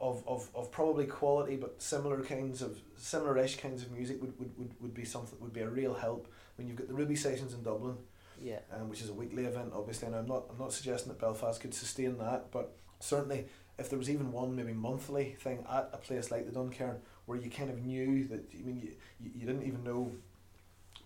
of, 0.00 0.22
of, 0.26 0.48
of 0.54 0.70
probably 0.70 1.06
quality 1.06 1.56
but 1.56 1.82
similar 1.82 2.22
kinds 2.22 2.62
of 2.62 2.78
similar-ish 2.96 3.56
kinds 3.56 3.82
of 3.82 3.90
music 3.90 4.20
would, 4.20 4.38
would, 4.38 4.56
would, 4.56 4.74
would 4.80 4.94
be 4.94 5.04
something 5.04 5.38
would 5.40 5.52
be 5.52 5.60
a 5.60 5.68
real 5.68 5.94
help. 5.94 6.28
When 6.56 6.66
you've 6.68 6.76
got 6.76 6.88
the 6.88 6.94
Ruby 6.94 7.16
sessions 7.16 7.52
in 7.52 7.62
Dublin, 7.62 7.96
Yeah. 8.42 8.60
um, 8.72 8.88
which 8.88 9.02
is 9.02 9.08
a 9.10 9.14
weekly 9.14 9.44
event, 9.44 9.72
obviously, 9.74 10.06
and 10.08 10.16
I'm 10.16 10.26
not 10.26 10.44
I'm 10.50 10.58
not 10.58 10.72
suggesting 10.72 11.08
that 11.12 11.20
Belfast 11.20 11.60
could 11.60 11.74
sustain 11.74 12.18
that, 12.18 12.50
but 12.50 12.76
certainly 13.00 13.46
if 13.78 13.88
there 13.90 13.98
was 13.98 14.10
even 14.10 14.32
one 14.32 14.56
maybe 14.56 14.72
monthly 14.72 15.36
thing 15.40 15.64
at 15.70 15.90
a 15.92 15.98
place 15.98 16.30
like 16.30 16.46
the 16.46 16.52
Duncairn 16.52 16.96
where 17.26 17.38
you 17.38 17.48
kind 17.50 17.70
of 17.70 17.84
knew 17.84 18.24
that 18.28 18.44
I 18.52 18.62
mean 18.62 18.80
you, 18.80 19.30
you, 19.34 19.46
didn't 19.46 19.62
even 19.62 19.84
know 19.84 20.10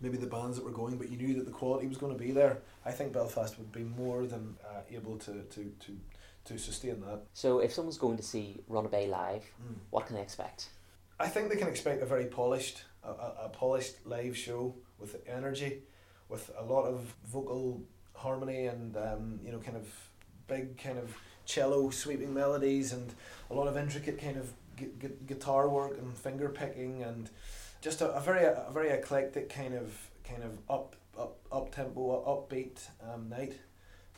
maybe 0.00 0.16
the 0.16 0.26
bands 0.26 0.56
that 0.56 0.64
were 0.64 0.70
going, 0.70 0.96
but 0.96 1.10
you 1.10 1.16
knew 1.18 1.34
that 1.34 1.44
the 1.44 1.50
quality 1.50 1.86
was 1.86 1.98
going 1.98 2.12
to 2.12 2.18
be 2.18 2.32
there. 2.32 2.58
I 2.84 2.90
think 2.90 3.12
Belfast 3.12 3.58
would 3.58 3.70
be 3.72 3.84
more 3.84 4.26
than 4.26 4.56
uh, 4.64 4.80
able 4.90 5.16
to, 5.18 5.42
to, 5.42 5.72
to, 5.80 5.98
to 6.46 6.58
sustain 6.58 7.00
that. 7.02 7.20
So 7.34 7.60
if 7.60 7.72
someone's 7.72 7.98
going 7.98 8.16
to 8.16 8.22
see 8.22 8.60
Runabay 8.70 9.08
live, 9.08 9.44
Mm. 9.62 9.76
what 9.90 10.06
can 10.06 10.16
they 10.16 10.22
expect? 10.22 10.70
I 11.20 11.28
think 11.28 11.50
they 11.50 11.56
can 11.56 11.68
expect 11.68 12.02
a 12.02 12.06
very 12.06 12.24
polished, 12.26 12.82
a, 13.04 13.10
a, 13.10 13.34
a 13.44 13.48
polished 13.50 14.04
live 14.04 14.36
show 14.36 14.74
with 14.98 15.22
energy, 15.28 15.82
with 16.32 16.50
a 16.58 16.64
lot 16.64 16.84
of 16.84 17.14
vocal 17.26 17.82
harmony 18.14 18.66
and 18.66 18.96
um, 18.96 19.38
you 19.44 19.52
know 19.52 19.58
kind 19.58 19.76
of 19.76 19.86
big 20.48 20.76
kind 20.78 20.98
of 20.98 21.14
cello 21.44 21.90
sweeping 21.90 22.32
melodies 22.32 22.92
and 22.92 23.14
a 23.50 23.54
lot 23.54 23.68
of 23.68 23.76
intricate 23.76 24.18
kind 24.20 24.36
of 24.36 24.52
gu- 24.76 24.92
gu- 24.98 25.18
guitar 25.26 25.68
work 25.68 25.98
and 25.98 26.16
finger 26.16 26.48
picking 26.48 27.02
and 27.02 27.30
just 27.80 28.00
a, 28.00 28.08
a 28.12 28.20
very 28.20 28.44
a 28.44 28.70
very 28.72 28.90
eclectic 28.90 29.48
kind 29.48 29.74
of 29.74 29.92
kind 30.24 30.42
of 30.42 30.52
up 30.70 30.96
up 31.18 31.36
up 31.52 31.74
tempo 31.74 32.24
upbeat 32.26 32.78
um, 33.12 33.28
night. 33.28 33.54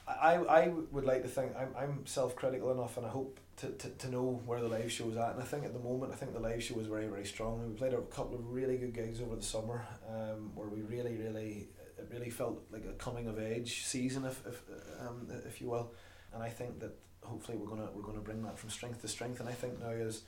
I, 0.07 0.35
I 0.35 0.69
would 0.93 1.07
like 1.07 1.23
to 1.23 1.29
think 1.29 1.57
I'm, 1.57 1.75
I'm 1.77 2.07
self 2.07 2.37
critical 2.37 2.71
enough 2.71 2.99
and 2.99 3.07
I 3.07 3.09
hope 3.09 3.41
to, 3.57 3.69
to, 3.69 3.89
to 3.89 4.11
know 4.11 4.43
where 4.45 4.61
the 4.61 4.69
live 4.69 4.93
show 4.93 5.09
is 5.09 5.17
at 5.17 5.33
and 5.33 5.43
I 5.43 5.47
think 5.47 5.65
at 5.65 5.73
the 5.73 5.79
moment 5.79 6.13
I 6.13 6.17
think 6.17 6.35
the 6.35 6.41
live 6.41 6.63
show 6.63 6.79
is 6.79 6.87
very 6.87 7.07
very 7.07 7.25
strong 7.25 7.67
we 7.67 7.75
played 7.75 7.95
a 7.95 8.03
couple 8.03 8.35
of 8.35 8.53
really 8.53 8.77
good 8.77 8.93
gigs 8.93 9.23
over 9.23 9.35
the 9.35 9.43
summer 9.43 9.87
um, 10.07 10.51
where 10.55 10.69
we 10.69 10.83
really 10.83 11.17
really 11.17 11.69
it 12.05 12.15
really 12.15 12.31
felt 12.31 12.63
like 12.71 12.85
a 12.85 12.93
coming 12.93 13.29
of 13.29 13.39
age 13.39 13.85
season 13.85 14.25
if, 14.25 14.43
if 14.47 14.63
um, 15.01 15.29
if 15.47 15.61
you 15.61 15.69
will. 15.69 15.93
And 16.33 16.43
I 16.43 16.49
think 16.49 16.81
that 16.81 16.97
hopefully 17.23 17.57
we're 17.57 17.69
gonna 17.69 17.89
we're 17.95 18.03
gonna 18.03 18.21
bring 18.21 18.43
that 18.43 18.59
from 18.59 18.71
strength 18.71 19.01
to 19.03 19.09
strength. 19.09 19.41
And 19.41 19.49
I 19.49 19.53
think 19.53 19.81
now 19.81 19.91
is 19.91 20.23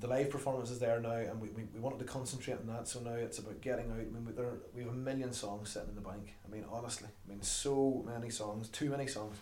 the 0.00 0.06
live 0.06 0.30
performance 0.30 0.70
is 0.70 0.78
there 0.78 1.00
now 1.00 1.10
and 1.10 1.40
we, 1.40 1.48
we, 1.48 1.64
we 1.74 1.80
wanted 1.80 1.98
to 1.98 2.04
concentrate 2.04 2.58
on 2.58 2.66
that. 2.68 2.86
So 2.86 3.00
now 3.00 3.14
it's 3.14 3.38
about 3.38 3.60
getting 3.60 3.90
out. 3.90 3.98
I 3.98 4.04
mean 4.04 4.24
we, 4.24 4.32
there, 4.32 4.58
we 4.74 4.82
have 4.82 4.92
a 4.92 4.96
million 4.96 5.32
songs 5.32 5.70
sitting 5.70 5.88
in 5.88 5.94
the 5.94 6.00
bank. 6.00 6.34
I 6.46 6.52
mean 6.52 6.64
honestly 6.70 7.08
I 7.26 7.30
mean 7.30 7.42
so 7.42 8.04
many 8.06 8.30
songs 8.30 8.68
too 8.68 8.90
many 8.90 9.06
songs. 9.06 9.36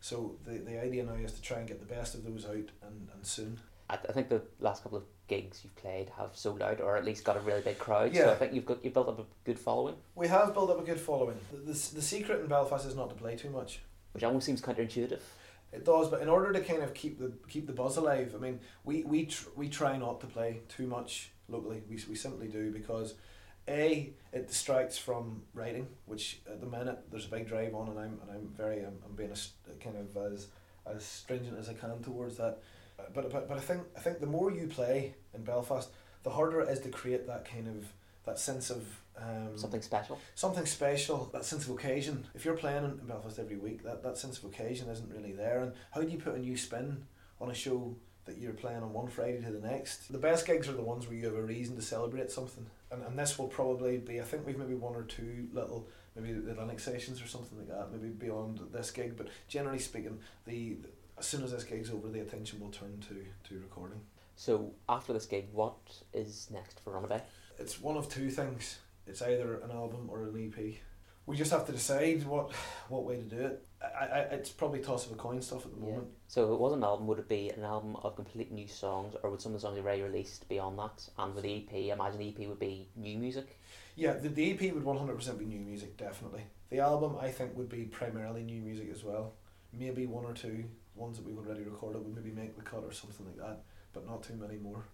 So 0.00 0.36
the, 0.44 0.58
the 0.58 0.82
idea 0.82 1.04
now 1.04 1.14
is 1.14 1.32
to 1.32 1.42
try 1.42 1.58
and 1.58 1.68
get 1.68 1.78
the 1.78 1.94
best 1.94 2.14
of 2.14 2.24
those 2.24 2.44
out 2.44 2.70
and, 2.82 3.08
and 3.14 3.24
soon 3.24 3.60
I, 3.90 3.94
I 3.94 4.12
think 4.12 4.28
the 4.28 4.42
last 4.60 4.82
couple 4.82 4.98
of 4.98 5.04
gigs 5.28 5.60
you've 5.62 5.76
played 5.76 6.10
have 6.18 6.30
sold 6.34 6.62
out, 6.62 6.80
or 6.80 6.96
at 6.96 7.04
least 7.04 7.24
got 7.24 7.36
a 7.36 7.40
really 7.40 7.62
big 7.62 7.78
crowd. 7.78 8.14
So 8.14 8.30
I 8.30 8.34
think 8.34 8.52
you've 8.52 8.66
got 8.66 8.84
you've 8.84 8.94
built 8.94 9.08
up 9.08 9.18
a 9.18 9.24
good 9.44 9.58
following, 9.58 9.96
we 10.14 10.28
have 10.28 10.52
built 10.54 10.70
up 10.70 10.80
a 10.80 10.84
good 10.84 11.00
following 11.00 11.38
the, 11.50 11.58
the, 11.58 11.94
the 11.94 12.02
secret 12.02 12.40
in 12.40 12.46
Belfast 12.46 12.86
is 12.86 12.94
not 12.94 13.08
to 13.10 13.16
play 13.16 13.36
too 13.36 13.50
much 13.50 13.80
which 14.12 14.24
almost 14.24 14.46
seems 14.46 14.60
counterintuitive. 14.60 15.20
It 15.72 15.84
does, 15.84 16.08
but 16.08 16.20
in 16.20 16.28
order 16.28 16.52
to 16.52 16.60
kind 16.60 16.82
of 16.82 16.92
keep 16.92 17.18
the 17.18 17.32
keep 17.48 17.66
the 17.66 17.72
buzz 17.72 17.96
alive, 17.96 18.34
I 18.36 18.38
mean, 18.38 18.60
we 18.84 19.04
we 19.04 19.26
tr- 19.26 19.48
we 19.56 19.68
try 19.68 19.96
not 19.96 20.20
to 20.20 20.26
play 20.26 20.60
too 20.68 20.86
much 20.86 21.30
locally. 21.48 21.82
We 21.88 21.98
we 22.08 22.14
simply 22.14 22.48
do 22.48 22.70
because, 22.70 23.14
a 23.66 24.12
it 24.32 24.48
distracts 24.48 24.98
from 24.98 25.42
writing, 25.54 25.88
which 26.04 26.40
at 26.46 26.60
the 26.60 26.66
minute 26.66 26.98
there's 27.10 27.24
a 27.24 27.30
big 27.30 27.48
drive 27.48 27.74
on, 27.74 27.88
and 27.88 27.98
I'm 27.98 28.18
and 28.20 28.30
I'm 28.30 28.48
very 28.54 28.80
I'm, 28.80 28.98
I'm 29.06 29.16
being 29.16 29.30
as 29.30 29.52
kind 29.82 29.96
of 29.96 30.14
as 30.32 30.48
as 30.84 31.04
stringent 31.04 31.58
as 31.58 31.70
I 31.70 31.74
can 31.74 32.02
towards 32.02 32.36
that. 32.36 32.58
But 33.14 33.30
but 33.30 33.48
but 33.48 33.56
I 33.56 33.60
think 33.60 33.82
I 33.96 34.00
think 34.00 34.20
the 34.20 34.26
more 34.26 34.50
you 34.50 34.66
play 34.66 35.14
in 35.34 35.42
Belfast, 35.44 35.88
the 36.22 36.30
harder 36.30 36.60
it 36.60 36.68
is 36.68 36.80
to 36.80 36.88
create 36.88 37.26
that 37.26 37.44
kind 37.44 37.68
of 37.68 37.92
that 38.24 38.38
sense 38.38 38.70
of 38.70 38.84
um, 39.18 39.56
Something 39.58 39.82
special. 39.82 40.18
something 40.34 40.64
special, 40.64 41.28
that 41.32 41.44
sense 41.44 41.64
of 41.66 41.70
occasion. 41.70 42.24
If 42.34 42.44
you're 42.44 42.56
playing 42.56 42.84
in 42.84 42.96
Belfast 43.06 43.38
every 43.38 43.56
week, 43.56 43.82
that, 43.84 44.02
that 44.02 44.16
sense 44.16 44.38
of 44.38 44.44
occasion 44.44 44.88
isn't 44.88 45.12
really 45.12 45.32
there. 45.32 45.60
And 45.60 45.72
how 45.90 46.00
do 46.00 46.08
you 46.08 46.18
put 46.18 46.34
a 46.34 46.38
new 46.38 46.56
spin 46.56 47.04
on 47.40 47.50
a 47.50 47.54
show 47.54 47.94
that 48.24 48.38
you're 48.38 48.54
playing 48.54 48.82
on 48.82 48.92
one 48.92 49.08
Friday 49.08 49.40
to 49.42 49.50
the 49.50 49.66
next? 49.66 50.10
The 50.10 50.18
best 50.18 50.46
gigs 50.46 50.68
are 50.68 50.72
the 50.72 50.82
ones 50.82 51.06
where 51.06 51.16
you 51.16 51.26
have 51.26 51.34
a 51.34 51.42
reason 51.42 51.76
to 51.76 51.82
celebrate 51.82 52.30
something. 52.30 52.64
And, 52.90 53.02
and 53.02 53.18
this 53.18 53.38
will 53.38 53.48
probably 53.48 53.98
be, 53.98 54.20
I 54.20 54.24
think 54.24 54.46
we've 54.46 54.56
maybe 54.56 54.74
one 54.74 54.94
or 54.94 55.02
two 55.02 55.48
little, 55.52 55.86
maybe 56.16 56.32
the 56.32 56.54
Linux 56.54 56.80
sessions 56.80 57.20
or 57.20 57.26
something 57.26 57.58
like 57.58 57.68
that, 57.68 57.92
maybe 57.92 58.08
beyond 58.08 58.60
this 58.72 58.90
gig. 58.90 59.16
But 59.16 59.28
generally 59.48 59.78
speaking, 59.80 60.20
the, 60.46 60.74
the 60.74 60.88
as 61.22 61.28
soon 61.28 61.44
as 61.44 61.52
this 61.52 61.62
gig's 61.62 61.88
over, 61.88 62.08
the 62.08 62.18
attention 62.20 62.58
will 62.58 62.70
turn 62.70 62.98
to, 63.08 63.14
to 63.48 63.60
recording. 63.60 64.00
So 64.34 64.72
after 64.88 65.12
this 65.12 65.24
gig, 65.26 65.46
what 65.52 65.76
is 66.12 66.48
next 66.52 66.80
for 66.80 66.92
Runabay? 66.94 67.20
it's 67.60 67.80
one 67.80 67.96
of 67.96 68.08
two 68.08 68.28
things. 68.28 68.78
It's 69.06 69.22
either 69.22 69.60
an 69.60 69.70
album 69.70 70.08
or 70.10 70.24
an 70.24 70.34
EP. 70.52 70.74
We 71.26 71.36
just 71.36 71.52
have 71.52 71.64
to 71.66 71.72
decide 71.72 72.24
what 72.26 72.50
what 72.88 73.04
way 73.04 73.16
to 73.18 73.22
do 73.22 73.36
it. 73.36 73.64
I, 73.80 74.04
I 74.06 74.18
it's 74.32 74.50
probably 74.50 74.80
toss 74.80 75.06
of 75.06 75.12
a 75.12 75.14
coin 75.14 75.40
stuff 75.40 75.64
at 75.64 75.72
the 75.72 75.78
Yeah. 75.80 75.92
moment. 75.92 76.08
So 76.26 76.44
if 76.44 76.50
it 76.50 76.58
was 76.58 76.72
an 76.72 76.82
album, 76.82 77.06
would 77.06 77.20
it 77.20 77.28
be 77.28 77.50
an 77.50 77.62
album 77.62 77.94
of 78.02 78.16
complete 78.16 78.50
new 78.50 78.66
songs, 78.66 79.14
or 79.22 79.30
would 79.30 79.40
some 79.40 79.54
of 79.54 79.60
the 79.60 79.64
songs 79.64 79.78
already 79.78 80.02
released 80.02 80.48
be 80.48 80.58
on 80.58 80.76
that? 80.78 81.08
And 81.18 81.32
with 81.36 81.44
the 81.44 81.54
EP, 81.58 81.72
I 81.72 81.92
imagine 81.94 82.18
the 82.18 82.28
EP 82.30 82.48
would 82.48 82.58
be 82.58 82.88
new 82.96 83.16
music. 83.18 83.60
Yeah, 83.94 84.14
the, 84.14 84.28
the 84.30 84.50
EP 84.52 84.74
would 84.74 84.84
one 84.84 84.96
hundred 84.98 85.14
percent 85.14 85.38
be 85.38 85.44
new 85.44 85.60
music, 85.60 85.96
definitely. 85.96 86.42
The 86.70 86.80
album 86.80 87.16
I 87.20 87.28
think 87.28 87.56
would 87.56 87.68
be 87.68 87.84
primarily 87.84 88.42
new 88.42 88.60
music 88.60 88.88
as 88.92 89.04
well. 89.04 89.34
Maybe 89.72 90.06
one 90.06 90.24
or 90.24 90.32
two 90.32 90.64
ones 90.94 91.16
that 91.16 91.26
we've 91.26 91.38
already 91.38 91.62
recorded 91.62 92.02
would 92.04 92.14
maybe 92.14 92.34
make 92.34 92.56
the 92.56 92.62
cut 92.62 92.84
or 92.84 92.92
something 92.92 93.26
like 93.26 93.36
that, 93.36 93.62
but 93.92 94.06
not 94.06 94.22
too 94.22 94.34
many 94.34 94.56
more. 94.58 94.84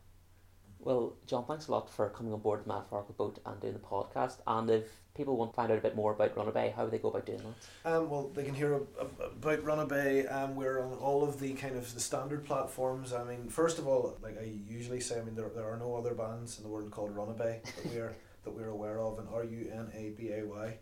Well, 0.80 1.16
John, 1.26 1.44
thanks 1.44 1.66
a 1.66 1.72
lot 1.72 1.90
for 1.90 2.08
coming 2.11 2.32
on 2.32 2.38
board 2.40 2.64
the 2.64 2.68
Metaphorical 2.68 3.14
Boat 3.14 3.40
and 3.44 3.61
doing 3.61 3.72
the 3.72 3.80
podcast. 3.80 4.37
And 4.46 4.70
if 4.70 4.84
people 5.16 5.37
want 5.37 5.50
to 5.50 5.56
find 5.56 5.72
out 5.72 5.78
a 5.78 5.80
bit 5.80 5.96
more 5.96 6.12
about 6.12 6.37
Runabay, 6.37 6.72
how 6.74 6.84
would 6.84 6.92
they 6.92 6.98
go 6.98 7.08
about 7.08 7.26
doing 7.26 7.42
that? 7.84 7.96
Um, 7.96 8.08
well, 8.08 8.28
they 8.28 8.44
can 8.44 8.54
hear 8.54 8.76
ab- 8.76 8.87
ab- 9.00 9.20
about 9.20 9.64
Runabay. 9.64 10.32
Um, 10.32 10.54
we're 10.54 10.80
on 10.80 10.92
all 10.98 11.24
of 11.24 11.40
the 11.40 11.54
kind 11.54 11.76
of 11.76 11.92
the 11.92 12.00
standard 12.00 12.44
platforms. 12.44 13.12
I 13.12 13.24
mean, 13.24 13.48
first 13.48 13.80
of 13.80 13.88
all, 13.88 14.16
like 14.22 14.38
I 14.38 14.44
usually 14.68 15.00
say, 15.00 15.18
I 15.18 15.24
mean 15.24 15.34
there, 15.34 15.48
there 15.48 15.68
are 15.68 15.76
no 15.76 15.96
other 15.96 16.14
bands 16.14 16.58
in 16.58 16.62
the 16.62 16.70
world 16.70 16.92
called 16.92 17.14
Runabay 17.16 17.64
that 17.64 17.92
we 17.92 17.98
are 17.98 18.14
that 18.44 18.52
we're 18.52 18.68
aware 18.68 19.00
of, 19.00 19.18
and 19.18 19.28
R 19.28 19.42
U 19.42 19.70
N 19.72 19.90
A 19.96 20.11
B 20.11 20.30
A 20.30 20.46
Y 20.46 20.78